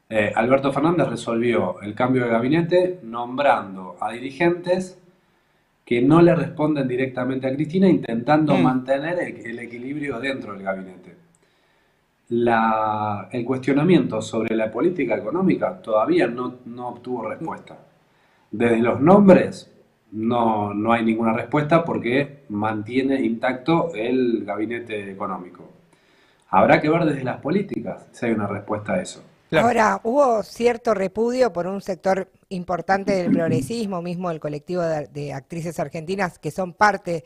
Eh, 0.09 0.33
Alberto 0.35 0.73
Fernández 0.73 1.09
resolvió 1.09 1.81
el 1.81 1.95
cambio 1.95 2.25
de 2.25 2.31
gabinete 2.31 3.01
nombrando 3.03 3.97
a 4.01 4.13
dirigentes 4.13 5.01
que 5.85 6.03
no 6.03 6.21
le 6.21 6.35
responden 6.35 6.89
directamente 6.89 7.47
a 7.47 7.55
Cristina, 7.55 7.89
intentando 7.89 8.57
mm. 8.57 8.63
mantener 8.63 9.19
el 9.21 9.59
equilibrio 9.59 10.19
dentro 10.19 10.53
del 10.53 10.63
gabinete 10.63 11.16
el 12.29 13.45
cuestionamiento 13.45 14.21
sobre 14.21 14.57
la 14.57 14.71
política 14.71 15.17
económica 15.17 15.81
todavía 15.81 16.27
no, 16.27 16.59
obtuvo 16.89 17.29
respuesta. 17.29 17.79
Desde 18.51 18.79
los 18.79 19.01
nombres 19.01 19.71
no, 20.13 20.75
no, 20.75 20.93
hay 20.93 21.05
ninguna 21.05 21.33
respuesta 21.33 21.85
porque 21.85 22.45
mantiene 22.49 23.21
intacto 23.21 23.93
el 23.95 24.45
gabinete 24.45 25.11
económico. 25.11 25.65
Habrá 26.49 26.81
que 26.81 26.89
ver 26.89 27.05
desde 27.05 27.25
las 27.25 27.41
políticas 27.41 28.07
si 28.13 28.27
hay 28.27 28.33
una 28.33 28.47
respuesta 28.47 28.95
a 28.95 29.03
eso. 29.03 29.23
Ahora, 29.53 30.01
hubo 30.03 30.43
cierto 30.43 30.93
repudio 30.93 31.53
por 31.53 31.67
un 31.67 31.81
sector 31.81 32.31
importante 32.49 33.13
del 33.13 33.33
progresismo, 33.33 34.03
mismo 34.03 34.31
el 34.31 34.41
colectivo 34.41 34.83
de, 34.83 35.33
actrices 35.33 35.79
argentinas 35.79 36.39
que 36.39 36.51
son 36.51 36.73
parte 36.73 37.25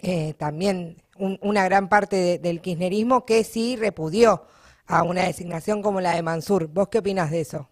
eh, 0.00 0.34
también 0.34 0.96
una 1.18 1.64
gran 1.64 1.88
parte 1.88 2.38
del 2.38 2.60
kirchnerismo 2.60 3.24
que 3.24 3.42
sí 3.42 3.76
repudió 3.76 4.44
a 4.86 5.02
una 5.02 5.22
designación 5.24 5.82
como 5.82 6.00
la 6.00 6.14
de 6.14 6.22
Mansur. 6.22 6.68
¿Vos 6.68 6.88
qué 6.88 6.98
opinas 6.98 7.30
de 7.30 7.40
eso? 7.40 7.68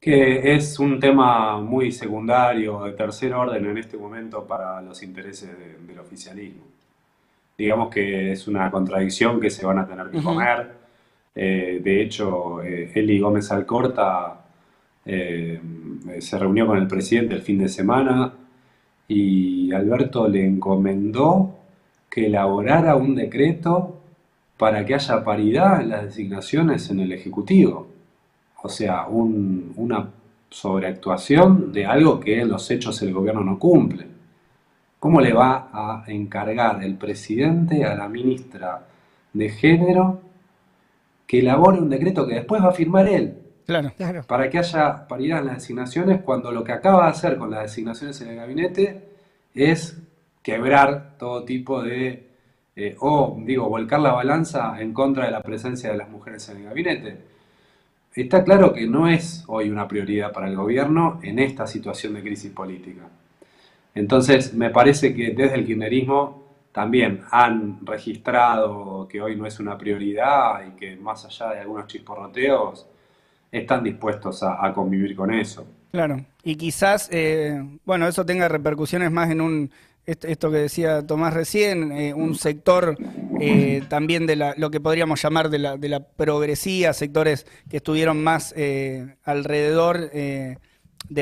Que 0.00 0.54
es 0.54 0.78
un 0.78 0.98
tema 0.98 1.60
muy 1.60 1.92
secundario, 1.92 2.84
de 2.84 2.92
tercer 2.92 3.34
orden 3.34 3.66
en 3.66 3.78
este 3.78 3.96
momento 3.96 4.46
para 4.46 4.80
los 4.80 5.02
intereses 5.02 5.50
del 5.86 5.98
oficialismo. 5.98 6.62
Digamos 7.56 7.90
que 7.90 8.32
es 8.32 8.48
una 8.48 8.70
contradicción 8.70 9.38
que 9.38 9.50
se 9.50 9.64
van 9.64 9.78
a 9.78 9.86
tener 9.86 10.10
que 10.10 10.22
comer. 10.22 10.72
Eh, 11.34 11.80
de 11.84 12.02
hecho, 12.02 12.62
eh, 12.62 12.90
Eli 12.94 13.20
Gómez 13.20 13.52
Alcorta 13.52 14.38
se 15.04 16.38
reunió 16.38 16.66
con 16.66 16.78
el 16.78 16.86
presidente 16.86 17.34
el 17.34 17.42
fin 17.42 17.58
de 17.58 17.68
semana 17.68 18.32
y 19.08 19.72
Alberto 19.72 20.28
le 20.28 20.46
encomendó 20.46 21.54
que 22.08 22.26
elaborara 22.26 22.96
un 22.96 23.14
decreto 23.14 23.98
para 24.56 24.84
que 24.84 24.94
haya 24.94 25.24
paridad 25.24 25.80
en 25.80 25.88
las 25.90 26.04
designaciones 26.04 26.90
en 26.90 27.00
el 27.00 27.12
Ejecutivo. 27.12 27.88
O 28.62 28.68
sea, 28.68 29.06
una 29.08 30.10
sobreactuación 30.50 31.72
de 31.72 31.86
algo 31.86 32.20
que 32.20 32.40
en 32.40 32.48
los 32.48 32.70
hechos 32.70 33.00
el 33.02 33.12
gobierno 33.12 33.42
no 33.42 33.58
cumple. 33.58 34.06
¿Cómo 35.00 35.20
le 35.20 35.32
va 35.32 35.70
a 35.72 36.04
encargar 36.06 36.84
el 36.84 36.94
presidente 36.94 37.84
a 37.84 37.96
la 37.96 38.08
ministra 38.08 38.86
de 39.32 39.48
Género 39.48 40.20
que 41.26 41.40
elabore 41.40 41.80
un 41.80 41.90
decreto 41.90 42.26
que 42.26 42.34
después 42.34 42.62
va 42.62 42.68
a 42.68 42.72
firmar 42.72 43.08
él? 43.08 43.41
Claro. 43.66 43.92
Para 44.26 44.50
que 44.50 44.58
haya 44.58 45.06
paridad 45.06 45.40
en 45.40 45.46
las 45.46 45.56
designaciones 45.56 46.22
cuando 46.22 46.50
lo 46.50 46.64
que 46.64 46.72
acaba 46.72 47.04
de 47.04 47.10
hacer 47.10 47.36
con 47.36 47.50
las 47.50 47.62
designaciones 47.62 48.20
en 48.20 48.28
el 48.28 48.36
gabinete 48.36 49.08
es 49.54 49.98
quebrar 50.42 51.16
todo 51.18 51.44
tipo 51.44 51.82
de, 51.82 52.28
eh, 52.74 52.96
o 53.00 53.36
digo, 53.40 53.68
volcar 53.68 54.00
la 54.00 54.12
balanza 54.12 54.80
en 54.80 54.92
contra 54.92 55.26
de 55.26 55.30
la 55.30 55.42
presencia 55.42 55.90
de 55.90 55.96
las 55.96 56.08
mujeres 56.08 56.48
en 56.48 56.58
el 56.58 56.64
gabinete. 56.64 57.18
Está 58.14 58.44
claro 58.44 58.72
que 58.72 58.86
no 58.86 59.08
es 59.08 59.44
hoy 59.46 59.70
una 59.70 59.88
prioridad 59.88 60.32
para 60.32 60.48
el 60.48 60.56
gobierno 60.56 61.20
en 61.22 61.38
esta 61.38 61.66
situación 61.66 62.14
de 62.14 62.22
crisis 62.22 62.50
política. 62.50 63.08
Entonces, 63.94 64.54
me 64.54 64.70
parece 64.70 65.14
que 65.14 65.30
desde 65.30 65.54
el 65.54 65.66
kirchnerismo 65.66 66.42
también 66.72 67.22
han 67.30 67.84
registrado 67.86 69.06
que 69.08 69.20
hoy 69.20 69.36
no 69.36 69.46
es 69.46 69.60
una 69.60 69.76
prioridad 69.76 70.66
y 70.66 70.70
que 70.76 70.96
más 70.96 71.24
allá 71.24 71.52
de 71.52 71.60
algunos 71.60 71.86
chisporroteos, 71.86 72.86
están 73.52 73.84
dispuestos 73.84 74.42
a 74.42 74.72
convivir 74.74 75.14
con 75.14 75.32
eso. 75.32 75.66
Claro, 75.92 76.24
y 76.42 76.56
quizás, 76.56 77.08
eh, 77.12 77.62
bueno, 77.84 78.08
eso 78.08 78.24
tenga 78.24 78.48
repercusiones 78.48 79.12
más 79.12 79.30
en 79.30 79.42
un, 79.42 79.70
esto 80.04 80.50
que 80.50 80.56
decía 80.56 81.06
Tomás 81.06 81.32
recién, 81.32 81.92
eh, 81.92 82.12
un 82.12 82.34
sector 82.34 82.96
eh, 83.40 83.82
también 83.88 84.26
de 84.26 84.36
la, 84.36 84.54
lo 84.56 84.70
que 84.70 84.80
podríamos 84.80 85.22
llamar 85.22 85.48
de 85.48 85.58
la, 85.58 85.76
de 85.76 85.88
la 85.88 86.00
progresía, 86.00 86.92
sectores 86.92 87.46
que 87.70 87.76
estuvieron 87.76 88.22
más 88.22 88.52
eh, 88.56 89.16
alrededor 89.22 90.10
de 90.10 90.58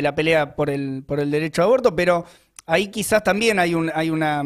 la 0.02 0.14
pelea 0.14 0.54
por 0.54 0.70
el, 0.70 1.02
por 1.06 1.20
el 1.20 1.30
derecho 1.30 1.62
a 1.62 1.64
aborto, 1.66 1.94
pero 1.94 2.25
ahí 2.64 2.88
quizás 2.88 3.22
también 3.22 3.58
hay 3.58 3.75
un, 3.75 3.90
hay 3.94 4.08
una, 4.08 4.42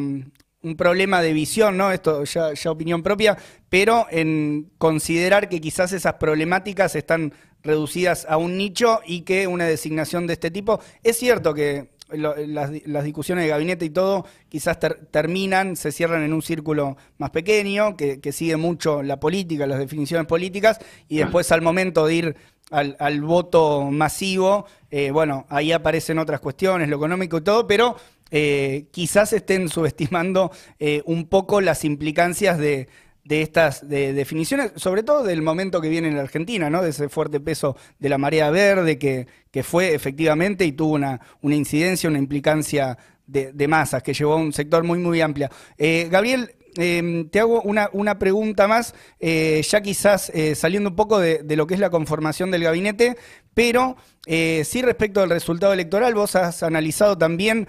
un 0.65 0.77
problema 0.77 1.23
de 1.23 1.33
visión, 1.33 1.77
¿no? 1.77 1.93
Esto 1.93 2.25
ya, 2.25 2.53
ya 2.55 2.71
opinión 2.71 3.03
propia, 3.03 3.39
pero 3.69 4.07
en 4.11 4.71
considerar 4.79 5.49
que 5.49 5.61
quizás 5.61 5.93
esas 5.93 6.15
problemáticas 6.15 6.97
están 6.97 7.33
reducidas 7.63 8.27
a 8.29 8.37
un 8.37 8.57
nicho 8.57 9.01
y 9.07 9.23
que 9.23 9.47
una 9.47 9.65
designación 9.65 10.27
de 10.27 10.35
este 10.35 10.51
tipo, 10.51 10.81
es 11.03 11.17
cierto 11.17 11.55
que 11.55 11.95
las, 12.17 13.05
discusiones 13.05 13.45
de 13.45 13.51
gabinete 13.51 13.85
y 13.87 13.91
todo 13.91 14.27
quizás 14.49 14.79
terminan, 15.11 15.77
se 15.77 15.93
cierran 15.93 16.23
en 16.23 16.33
un 16.33 16.43
círculo 16.43 16.97
más 17.19 17.31
pequeño, 17.31 17.97
que, 17.97 18.21
sigue 18.33 18.57
mucho 18.57 19.03
la 19.03 19.19
política, 19.19 19.67
las 19.67 19.79
definiciones 19.79 20.27
políticas, 20.27 20.79
y 21.09 21.19
después 21.19 21.51
al 21.53 21.63
momento 21.63 22.07
de 22.07 22.15
ir 22.15 22.37
al, 22.71 23.21
voto 23.23 23.91
masivo, 23.91 24.67
eh, 24.91 25.11
bueno, 25.11 25.47
ahí 25.49 25.73
aparecen 25.73 26.19
otras 26.19 26.41
cuestiones, 26.41 26.89
lo 26.89 26.97
económico 26.97 27.39
y 27.39 27.43
todo, 27.43 27.67
pero 27.67 27.97
eh, 28.37 28.87
quizás 28.91 29.33
estén 29.33 29.69
subestimando 29.69 30.51
eh, 30.81 31.03
un 31.07 31.29
poco 31.29 31.61
las 31.61 31.85
implicancias 31.85 32.59
de, 32.59 32.89
de 33.23 33.43
estas 33.43 33.89
definiciones, 33.89 34.73
sobre 34.75 35.05
todo 35.05 35.23
del 35.23 35.41
momento 35.41 35.81
que 35.81 35.89
viene 35.89 36.09
en 36.09 36.17
la 36.17 36.23
Argentina, 36.23 36.69
¿no? 36.69 36.83
de 36.83 36.91
ese 36.91 37.09
fuerte 37.09 37.39
peso 37.39 37.77
de 38.01 38.09
la 38.09 38.19
marea 38.19 38.51
verde 38.51 38.99
que, 38.99 39.29
que 39.53 39.63
fue 39.63 39.95
efectivamente 39.95 40.65
y 40.65 40.73
tuvo 40.73 40.95
una, 40.95 41.21
una 41.43 41.55
incidencia, 41.55 42.11
una 42.11 42.19
implicancia 42.19 42.99
de, 43.25 43.69
masas 43.69 44.03
que 44.03 44.13
llevó 44.13 44.33
a 44.33 44.39
un 44.39 44.53
sector 44.53 44.83
muy, 44.83 44.99
muy 44.99 45.21
amplia. 45.21 45.49
Eh, 45.79 46.09
Gabriel, 46.11 46.57
em, 46.77 47.29
te 47.29 47.39
hago 47.39 47.63
una, 47.63 47.89
una 47.93 48.19
pregunta 48.19 48.67
más, 48.67 48.97
ya 49.21 49.81
quizás 49.81 50.33
saliendo 50.57 50.91
un 50.91 50.97
poco 50.97 51.21
de, 51.21 51.45
de, 51.45 51.55
lo 51.55 51.69
que 51.69 51.75
es 51.75 51.81
la 51.81 51.91
conformación 51.91 52.51
del 52.51 52.65
gabinete, 52.65 53.17
pero 53.55 53.97
sí 54.27 54.83
respecto 54.83 55.23
al 55.23 55.31
resultado 55.31 55.73
electoral, 55.73 56.15
vos 56.15 56.35
has 56.35 56.63
analizado 56.63 57.17
también, 57.19 57.69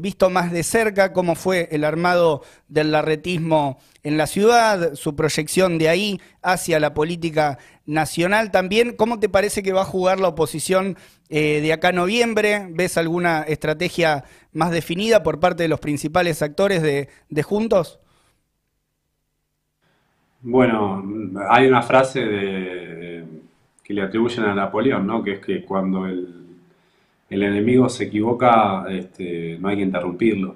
visto 0.00 0.30
más 0.30 0.50
de 0.50 0.62
cerca 0.62 1.12
cómo 1.12 1.34
fue 1.34 1.68
el 1.70 1.84
armado 1.84 2.42
del 2.68 2.92
larretismo 2.92 3.78
en 4.02 4.16
la 4.16 4.26
ciudad, 4.26 4.94
su 4.94 5.14
proyección 5.14 5.76
de 5.76 5.90
ahí 5.90 6.20
hacia 6.42 6.80
la 6.80 6.94
política 6.94 7.58
nacional 7.84 8.50
también. 8.50 8.94
¿Cómo 8.96 9.18
te 9.18 9.28
parece 9.28 9.62
que 9.62 9.72
va 9.72 9.82
a 9.82 9.84
jugar 9.84 10.20
la 10.20 10.28
oposición 10.28 10.96
eh, 11.28 11.60
de 11.60 11.72
acá 11.72 11.88
a 11.88 11.92
noviembre? 11.92 12.68
¿Ves 12.70 12.96
alguna 12.96 13.42
estrategia 13.42 14.24
más 14.52 14.70
definida 14.70 15.22
por 15.22 15.40
parte 15.40 15.64
de 15.64 15.68
los 15.68 15.80
principales 15.80 16.42
actores 16.42 16.82
de, 16.82 17.42
Juntos? 17.42 17.98
Bueno, 20.40 21.02
hay 21.50 21.66
una 21.66 21.82
frase 21.82 22.20
de, 22.20 22.77
que 23.88 23.94
le 23.94 24.02
atribuyen 24.02 24.44
a 24.44 24.54
Napoleón, 24.54 25.04
¿no? 25.04 25.24
que 25.24 25.32
es 25.32 25.40
que 25.40 25.64
cuando 25.64 26.06
el 26.06 26.48
el 27.30 27.42
enemigo 27.42 27.88
se 27.88 28.04
equivoca, 28.04 28.86
este, 28.88 29.58
no 29.60 29.68
hay 29.68 29.76
que 29.76 29.82
interrumpirlo. 29.82 30.54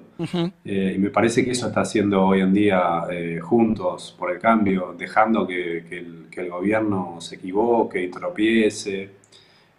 Eh, 0.65 0.93
y 0.95 0.99
me 0.99 1.09
parece 1.09 1.45
que 1.45 1.51
eso 1.51 1.67
está 1.67 1.81
haciendo 1.81 2.25
hoy 2.25 2.41
en 2.41 2.53
día 2.53 3.03
eh, 3.11 3.39
juntos 3.39 4.15
por 4.17 4.31
el 4.31 4.39
cambio, 4.39 4.95
dejando 4.97 5.45
que, 5.45 5.77
el, 5.89 6.49
gobierno 6.49 7.17
se 7.19 7.35
equivoque 7.35 8.01
y 8.03 8.07
tropiece, 8.09 9.09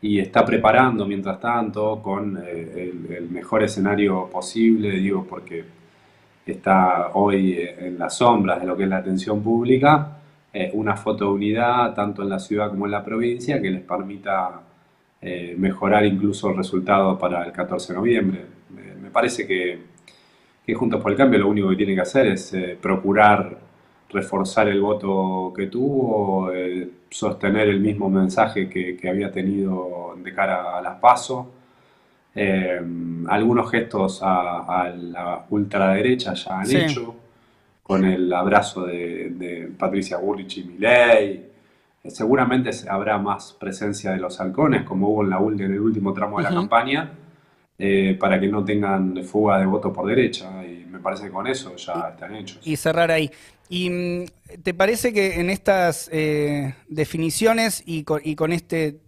y 0.03 0.19
está 0.21 0.45
preparando 0.45 1.05
mientras 1.07 1.41
tanto 1.41 2.01
con 2.01 2.39
eh, 2.45 2.93
el, 3.09 3.29
mejor 3.31 3.65
escenario 3.65 4.29
posible, 4.31 4.91
digo, 4.93 5.27
porque 5.29 5.65
está 6.47 7.11
hoy 7.15 7.59
en 7.59 7.99
las 7.99 8.19
sombras 8.19 8.61
de 8.61 8.67
lo 8.67 8.77
que 8.77 8.85
es 8.85 8.89
la 8.89 8.99
atención 8.99 9.43
pública, 9.43 10.19
una 10.75 10.97
foto 10.97 11.25
de 11.25 11.31
unidad 11.33 11.95
tanto 11.95 12.23
en 12.23 12.29
la 12.29 12.39
ciudad 12.39 12.71
como 12.71 12.87
en 12.87 12.93
la 12.93 13.05
provincia 13.05 13.61
que 13.61 13.71
les 13.71 13.83
permita 13.83 14.63
eh, 15.27 15.55
mejorar 15.57 16.05
incluso 16.05 16.51
el 16.51 16.57
resultado 16.59 17.19
para 17.19 17.47
el 17.47 17.53
14 17.53 17.95
de 17.95 17.99
noviembre. 17.99 18.45
me 19.01 19.11
parece 19.11 19.47
que, 19.47 19.95
Juntos 20.75 21.01
por 21.01 21.13
el 21.13 21.17
Cambio 21.17 21.39
lo 21.39 21.49
único 21.49 21.71
que 21.71 21.77
tiene 21.77 21.95
que 21.95 22.03
hacer 22.03 22.27
es 22.27 22.53
eh, 22.53 22.77
procurar 22.79 23.57
reforzar 24.11 24.69
el 24.69 24.83
voto 24.83 25.51
que 25.57 25.69
tuvo, 25.69 26.53
eh, 26.53 26.91
sostener 27.09 27.69
el 27.69 27.81
mismo 27.81 28.11
mensaje 28.11 28.69
que, 28.69 29.09
había 29.09 29.33
tenido 29.33 30.15
de 30.23 30.35
cara 30.35 30.77
a 30.77 30.83
las 30.83 30.97
PASO. 30.97 31.51
algunos 33.29 33.71
gestos 33.71 34.21
a, 34.23 34.93
la 34.95 35.47
ultraderecha 35.49 36.35
ya 36.35 36.61
han 36.61 36.71
hecho, 36.71 37.15
con 37.85 38.05
el 38.05 38.33
abrazo 38.33 38.87
de, 38.87 39.71
Patricia 39.79 40.17
Burrich 40.17 40.59
y 40.59 40.65
Milei, 40.65 41.55
Seguramente 42.07 42.71
habrá 42.91 43.17
más 43.17 43.55
presencia 43.55 44.13
de 44.13 44.19
los 44.19 44.39
halcones, 44.39 44.83
como 44.83 45.09
hubo 45.09 45.23
en 45.23 45.31
la 45.31 45.39
en 45.39 45.73
el 45.73 45.81
último 45.81 46.13
tramo 46.13 46.37
de 46.37 46.45
la 46.45 46.51
campaña, 46.51 47.11
eh, 47.79 48.15
para 48.21 48.39
que 48.39 48.47
no 48.47 48.63
tengan 48.63 49.25
fuga 49.25 49.59
de 49.59 49.65
voto 49.65 49.91
por 49.91 50.07
derecha. 50.07 50.63
Y 50.67 50.85
me 50.85 50.99
parece 50.99 51.25
que 51.25 51.31
con 51.31 51.47
eso 51.47 51.75
ya 51.77 52.11
están 52.13 52.37
hechos. 52.37 52.61
Y 52.63 52.77
cerrar 52.77 53.11
ahí. 53.11 53.31
¿Y 53.71 53.89
mm, 53.89 54.25
te 54.63 54.75
parece 54.75 55.15
que 55.15 55.41
en 55.41 55.49
estas 55.49 56.11
eh, 56.13 56.75
definiciones 56.89 57.83
y 57.87 58.05
con, 58.05 58.53
este 58.53 59.01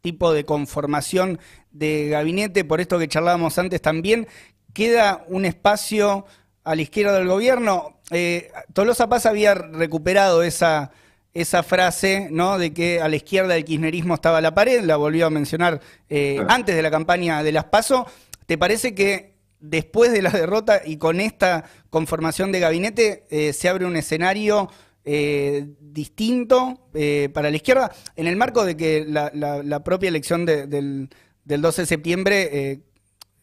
tipo 0.00 0.32
de 0.32 0.44
conformación 0.44 1.38
de 1.70 2.08
gabinete, 2.08 2.64
por 2.64 2.80
esto 2.80 2.98
que 2.98 3.06
charlábamos 3.06 3.58
antes 3.58 3.80
también, 3.80 4.26
queda 4.74 5.24
un 5.28 5.44
espacio 5.44 6.26
a 6.64 6.74
la 6.74 6.82
izquierda 6.82 7.16
del 7.16 7.28
gobierno? 7.28 7.99
Eh, 8.10 8.50
Tolosa 8.72 9.08
Paz 9.08 9.26
había 9.26 9.54
recuperado 9.54 10.42
esa 10.42 10.90
esa 11.32 11.62
frase, 11.62 12.28
¿no? 12.30 12.58
De 12.58 12.72
que 12.72 13.00
a 13.00 13.08
la 13.08 13.16
izquierda 13.16 13.54
del 13.54 13.64
kirchnerismo 13.64 14.14
estaba 14.14 14.40
la 14.40 14.54
pared, 14.54 14.82
la 14.82 14.96
volvió 14.96 15.26
a 15.26 15.30
mencionar 15.30 15.80
eh, 16.08 16.40
antes 16.48 16.74
de 16.74 16.82
la 16.82 16.90
campaña 16.90 17.42
de 17.42 17.52
las 17.52 17.64
PASO. 17.64 18.06
¿Te 18.46 18.58
parece 18.58 18.94
que 18.94 19.34
después 19.60 20.12
de 20.12 20.22
la 20.22 20.30
derrota 20.30 20.82
y 20.84 20.96
con 20.96 21.20
esta 21.20 21.64
conformación 21.90 22.50
de 22.50 22.60
gabinete 22.60 23.26
eh, 23.30 23.52
se 23.52 23.68
abre 23.68 23.86
un 23.86 23.96
escenario 23.96 24.70
eh, 25.04 25.68
distinto 25.80 26.88
para 27.32 27.50
la 27.50 27.56
izquierda? 27.56 27.92
En 28.16 28.26
el 28.26 28.36
marco 28.36 28.64
de 28.64 28.76
que 28.76 29.04
la, 29.06 29.84
propia 29.84 30.08
elección 30.08 30.44
del, 30.44 31.08
del 31.44 31.62
12 31.62 31.82
de 31.82 31.86
septiembre 31.86 32.80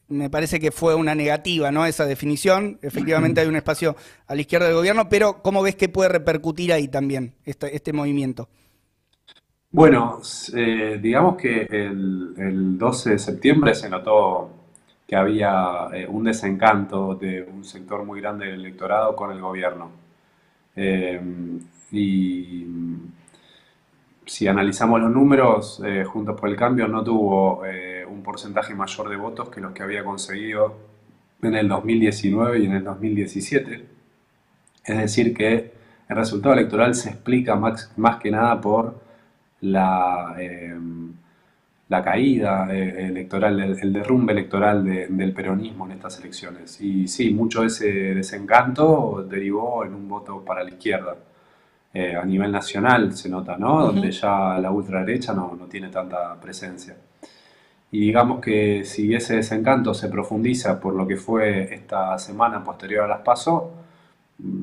me 0.10 0.30
parece 0.30 0.60
que 0.60 0.72
fue 0.72 0.96
una 0.96 1.16
negativa, 1.16 1.72
¿no? 1.72 1.86
Esa 1.86 2.06
definición. 2.06 2.80
Efectivamente 2.82 3.42
hay 3.42 3.48
un 3.48 3.56
espacio 3.56 3.96
a 4.28 4.36
la 4.36 4.42
izquierda 4.42 4.68
del 4.68 4.76
gobierno, 4.76 5.10
pero 5.10 5.42
¿cómo 5.42 5.62
ves 5.62 5.76
que 5.76 5.90
puede 5.90 6.10
repercutir 6.10 6.72
ahí 6.72 6.88
también 6.88 7.34
este, 7.46 7.94
movimiento? 7.94 8.48
Bueno, 9.72 10.22
eh, 10.56 11.00
digamos 11.02 11.36
que 11.38 11.68
el, 11.70 12.78
12 12.78 13.12
de 13.12 13.20
septiembre 13.20 13.76
se 13.76 13.90
notó 13.90 14.52
que 15.06 15.16
había 15.16 15.88
eh, 15.94 16.08
un 16.08 16.24
desencanto 16.24 17.16
de 17.16 17.44
un 17.44 17.64
sector 17.64 18.04
muy 18.06 18.22
grande 18.22 18.46
del 18.48 18.62
electorado 18.62 19.16
con 19.16 19.32
el 19.32 19.42
gobierno. 19.42 19.92
Eh, 20.76 21.22
y 21.92 22.66
si 24.28 24.48
analizamos 24.48 25.02
los 25.02 25.12
números, 25.12 25.82
Juntos 26.06 26.40
por 26.40 26.50
el 26.50 26.56
Cambio 26.56 26.88
no 26.88 27.04
tuvo 27.04 27.64
un 28.10 28.24
porcentaje 28.24 28.76
mayor 28.76 29.10
de 29.10 29.16
votos 29.16 29.50
que 29.50 29.62
los 29.62 29.74
que 29.74 29.84
había 29.84 30.04
conseguido 30.04 30.76
en 31.42 31.56
el 31.56 31.68
2019 31.68 32.60
y 32.60 32.66
en 32.66 32.74
el 32.74 32.84
2017. 32.84 33.86
Es 34.86 34.98
decir, 34.98 35.34
que 35.34 35.72
el 36.10 36.16
resultado 36.16 36.54
electoral 36.54 36.96
se 36.96 37.10
explica 37.10 37.56
más, 37.56 37.92
más 37.98 38.18
que 38.18 38.32
nada 38.32 38.60
por 38.62 39.02
la, 39.62 40.36
eh, 40.40 40.76
la 41.90 42.04
caída 42.04 42.68
eh, 42.74 43.08
electoral, 43.08 43.60
el, 43.60 43.94
derrumbe 43.94 44.34
electoral 44.34 44.84
del 44.86 45.34
peronismo 45.34 45.86
en 45.86 45.94
estas 45.94 46.20
elecciones. 46.20 46.80
Y 46.82 47.08
sí, 47.08 47.32
mucho 47.32 47.62
de 47.62 47.68
ese 47.68 47.88
desencanto 48.16 49.26
derivó 49.30 49.86
en 49.86 49.94
un 49.94 50.08
voto 50.08 50.44
para 50.44 50.64
la 50.64 50.70
izquierda. 50.70 51.16
Eh, 52.00 52.16
a 52.16 52.24
nivel 52.24 52.52
nacional 52.52 53.12
se 53.14 53.28
nota, 53.28 53.58
¿no? 53.58 53.88
Donde 53.88 54.12
ya 54.12 54.60
la 54.60 54.70
ultraderecha 54.70 55.34
no, 55.34 55.56
no 55.60 55.66
tiene 55.66 55.90
tanta 55.90 56.36
presencia. 56.40 56.96
Y 57.92 58.00
digamos 58.02 58.40
que 58.40 58.86
si 58.86 59.16
ese 59.16 59.38
desencanto 59.38 59.96
se 59.96 60.08
profundiza 60.08 60.80
por 60.80 60.94
lo 60.94 61.08
que 61.08 61.18
fue 61.18 61.74
esta 61.74 62.16
semana 62.20 62.64
posterior 62.64 63.06
a 63.06 63.08
las 63.08 63.22
PASO, 63.22 63.72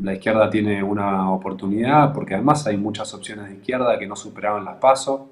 la 0.05 0.15
izquierda 0.15 0.49
tiene 0.49 0.81
una 0.85 1.29
oportunidad, 1.33 2.13
porque 2.13 2.35
además 2.35 2.69
hay 2.69 2.77
muchas 2.77 3.13
opciones 3.15 3.49
de 3.49 3.55
izquierda 3.57 3.99
que 3.99 4.07
no 4.07 4.15
superaban 4.15 4.65
las 4.65 4.77
PASO. 4.77 5.29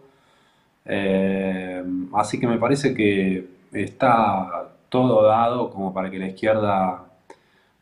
Eh, 0.85 1.85
así 2.15 2.41
que 2.41 2.49
me 2.49 2.59
parece 2.59 2.95
que 2.95 3.47
está 3.73 4.73
todo 4.89 5.23
dado 5.23 5.71
como 5.71 5.95
para 5.95 6.11
que 6.11 6.19
la 6.19 6.27
izquierda 6.27 7.12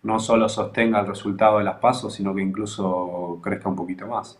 no 0.02 0.18
solo 0.18 0.48
sostenga 0.48 1.00
el 1.00 1.06
resultado 1.06 1.58
de 1.58 1.64
las 1.64 1.76
PASO, 1.76 2.10
sino 2.10 2.34
que 2.34 2.42
incluso 2.42 3.38
crezca 3.42 3.68
un 3.68 3.76
poquito 3.76 4.06
más. 4.06 4.38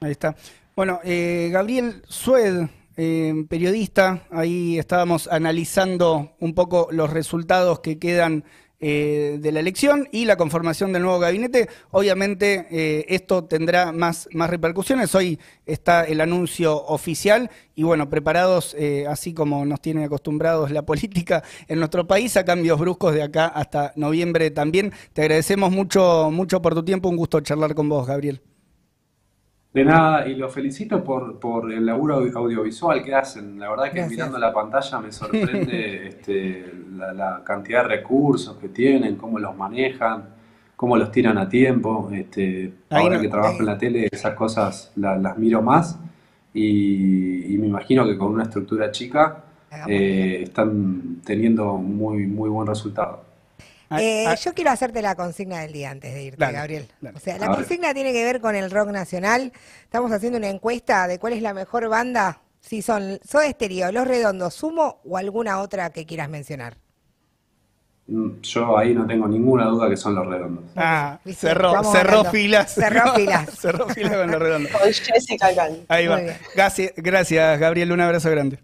Ahí 0.00 0.12
está. 0.12 0.36
Bueno, 0.74 1.00
eh, 1.04 1.48
Gabriel 1.52 2.02
Sued, 2.06 2.68
eh, 2.96 3.46
periodista, 3.48 4.22
ahí 4.30 4.78
estábamos 4.78 5.28
analizando 5.28 6.32
un 6.40 6.54
poco 6.54 6.88
los 6.90 7.10
resultados 7.10 7.80
que 7.80 7.98
quedan 7.98 8.44
eh, 8.78 9.38
de 9.40 9.52
la 9.52 9.60
elección 9.60 10.06
y 10.12 10.26
la 10.26 10.36
conformación 10.36 10.92
del 10.92 11.02
nuevo 11.02 11.18
gabinete. 11.18 11.68
Obviamente 11.90 12.66
eh, 12.70 13.06
esto 13.08 13.44
tendrá 13.44 13.90
más, 13.92 14.28
más 14.32 14.50
repercusiones. 14.50 15.14
Hoy 15.14 15.38
está 15.64 16.04
el 16.04 16.20
anuncio 16.20 16.84
oficial 16.84 17.50
y 17.74 17.84
bueno, 17.84 18.10
preparados, 18.10 18.74
eh, 18.78 19.06
así 19.08 19.32
como 19.32 19.64
nos 19.64 19.80
tiene 19.80 20.04
acostumbrados 20.04 20.70
la 20.70 20.82
política 20.86 21.42
en 21.68 21.78
nuestro 21.78 22.06
país, 22.06 22.36
a 22.36 22.44
cambios 22.44 22.78
bruscos 22.78 23.14
de 23.14 23.22
acá 23.22 23.46
hasta 23.46 23.92
noviembre 23.96 24.50
también. 24.50 24.92
Te 25.14 25.22
agradecemos 25.22 25.70
mucho, 25.72 26.30
mucho 26.30 26.60
por 26.60 26.74
tu 26.74 26.84
tiempo. 26.84 27.08
Un 27.08 27.16
gusto 27.16 27.40
charlar 27.40 27.74
con 27.74 27.88
vos, 27.88 28.06
Gabriel. 28.06 28.42
De 29.72 29.84
nada, 29.84 30.26
y 30.26 30.34
los 30.36 30.52
felicito 30.54 31.04
por, 31.04 31.38
por 31.38 31.70
el 31.70 31.84
laburo 31.84 32.14
audiovisual 32.34 33.02
que 33.02 33.14
hacen. 33.14 33.58
La 33.58 33.68
verdad 33.68 33.84
que 33.84 33.96
Gracias. 33.98 34.10
mirando 34.10 34.38
la 34.38 34.52
pantalla 34.52 35.00
me 35.00 35.12
sorprende 35.12 36.06
este, 36.08 36.72
la, 36.96 37.12
la 37.12 37.42
cantidad 37.44 37.82
de 37.82 37.88
recursos 37.88 38.56
que 38.56 38.68
tienen, 38.70 39.16
cómo 39.16 39.38
los 39.38 39.54
manejan, 39.54 40.30
cómo 40.76 40.96
los 40.96 41.10
tiran 41.10 41.36
a 41.36 41.46
tiempo. 41.48 42.08
Este, 42.10 42.72
Ahí 42.88 43.02
ahora 43.02 43.16
no- 43.16 43.22
que 43.22 43.28
trabajo 43.28 43.60
en 43.60 43.66
la 43.66 43.76
tele, 43.76 44.08
esas 44.10 44.32
cosas 44.34 44.92
la- 44.96 45.18
las 45.18 45.36
miro 45.36 45.60
más 45.60 45.98
y, 46.54 47.52
y 47.54 47.58
me 47.58 47.66
imagino 47.66 48.06
que 48.06 48.16
con 48.16 48.32
una 48.32 48.44
estructura 48.44 48.90
chica 48.90 49.44
eh, 49.88 50.40
están 50.44 51.16
teniendo 51.22 51.74
muy, 51.76 52.26
muy 52.26 52.48
buen 52.48 52.66
resultado. 52.66 53.24
Ah, 53.88 54.02
Eh, 54.02 54.24
ah, 54.26 54.34
yo 54.34 54.52
quiero 54.54 54.70
hacerte 54.70 55.00
la 55.02 55.14
consigna 55.14 55.60
del 55.60 55.72
día 55.72 55.90
antes 55.90 56.12
de 56.12 56.22
irte, 56.24 56.38
Dale, 56.38 56.52
Gabriel. 56.58 56.88
dale. 57.00 57.16
O 57.16 57.20
sea, 57.20 57.38
la 57.38 57.48
consigna 57.48 57.94
tiene 57.94 58.12
que 58.12 58.24
ver 58.24 58.40
con 58.40 58.54
el 58.56 58.70
rock 58.70 58.88
nacional. 58.90 59.52
Estamos 59.84 60.10
haciendo 60.12 60.38
una 60.38 60.48
encuesta 60.48 61.06
de 61.06 61.18
cuál 61.18 61.32
es 61.34 61.42
la 61.42 61.54
mejor 61.54 61.88
banda, 61.88 62.40
si 62.60 62.82
son 62.82 63.20
Soda 63.28 63.48
Stereo, 63.50 63.92
Los 63.92 64.08
Redondos, 64.08 64.54
Sumo 64.54 65.00
o 65.04 65.16
alguna 65.16 65.60
otra 65.60 65.90
que 65.90 66.04
quieras 66.04 66.28
mencionar. 66.28 66.76
Mm, 68.08 68.40
Yo 68.42 68.76
ahí 68.78 68.94
no 68.94 69.06
tengo 69.06 69.26
ninguna 69.28 69.66
duda 69.66 69.88
que 69.88 69.96
son 69.96 70.14
los 70.14 70.26
redondos. 70.26 70.64
ah, 70.76 71.18
¿Viste? 71.24 71.48
cerró, 71.48 71.72
Vamos 71.72 71.92
cerró 71.92 72.24
filas. 72.24 72.72
Cerró 72.74 73.14
filas. 73.14 73.50
cerró 73.58 73.88
filas 73.88 74.16
con 74.16 74.30
los 74.30 74.40
redondos. 74.40 74.72
Con 74.72 74.92
Jessica. 74.92 75.48
Ahí 75.88 76.06
va. 76.06 76.20
Gracias, 76.54 76.92
gracias, 76.96 77.58
Gabriel. 77.60 77.92
Un 77.92 78.00
abrazo 78.00 78.30
grande. 78.30 78.58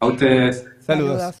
A 0.00 0.06
ustedes. 0.06 0.64
Saludos. 0.86 1.34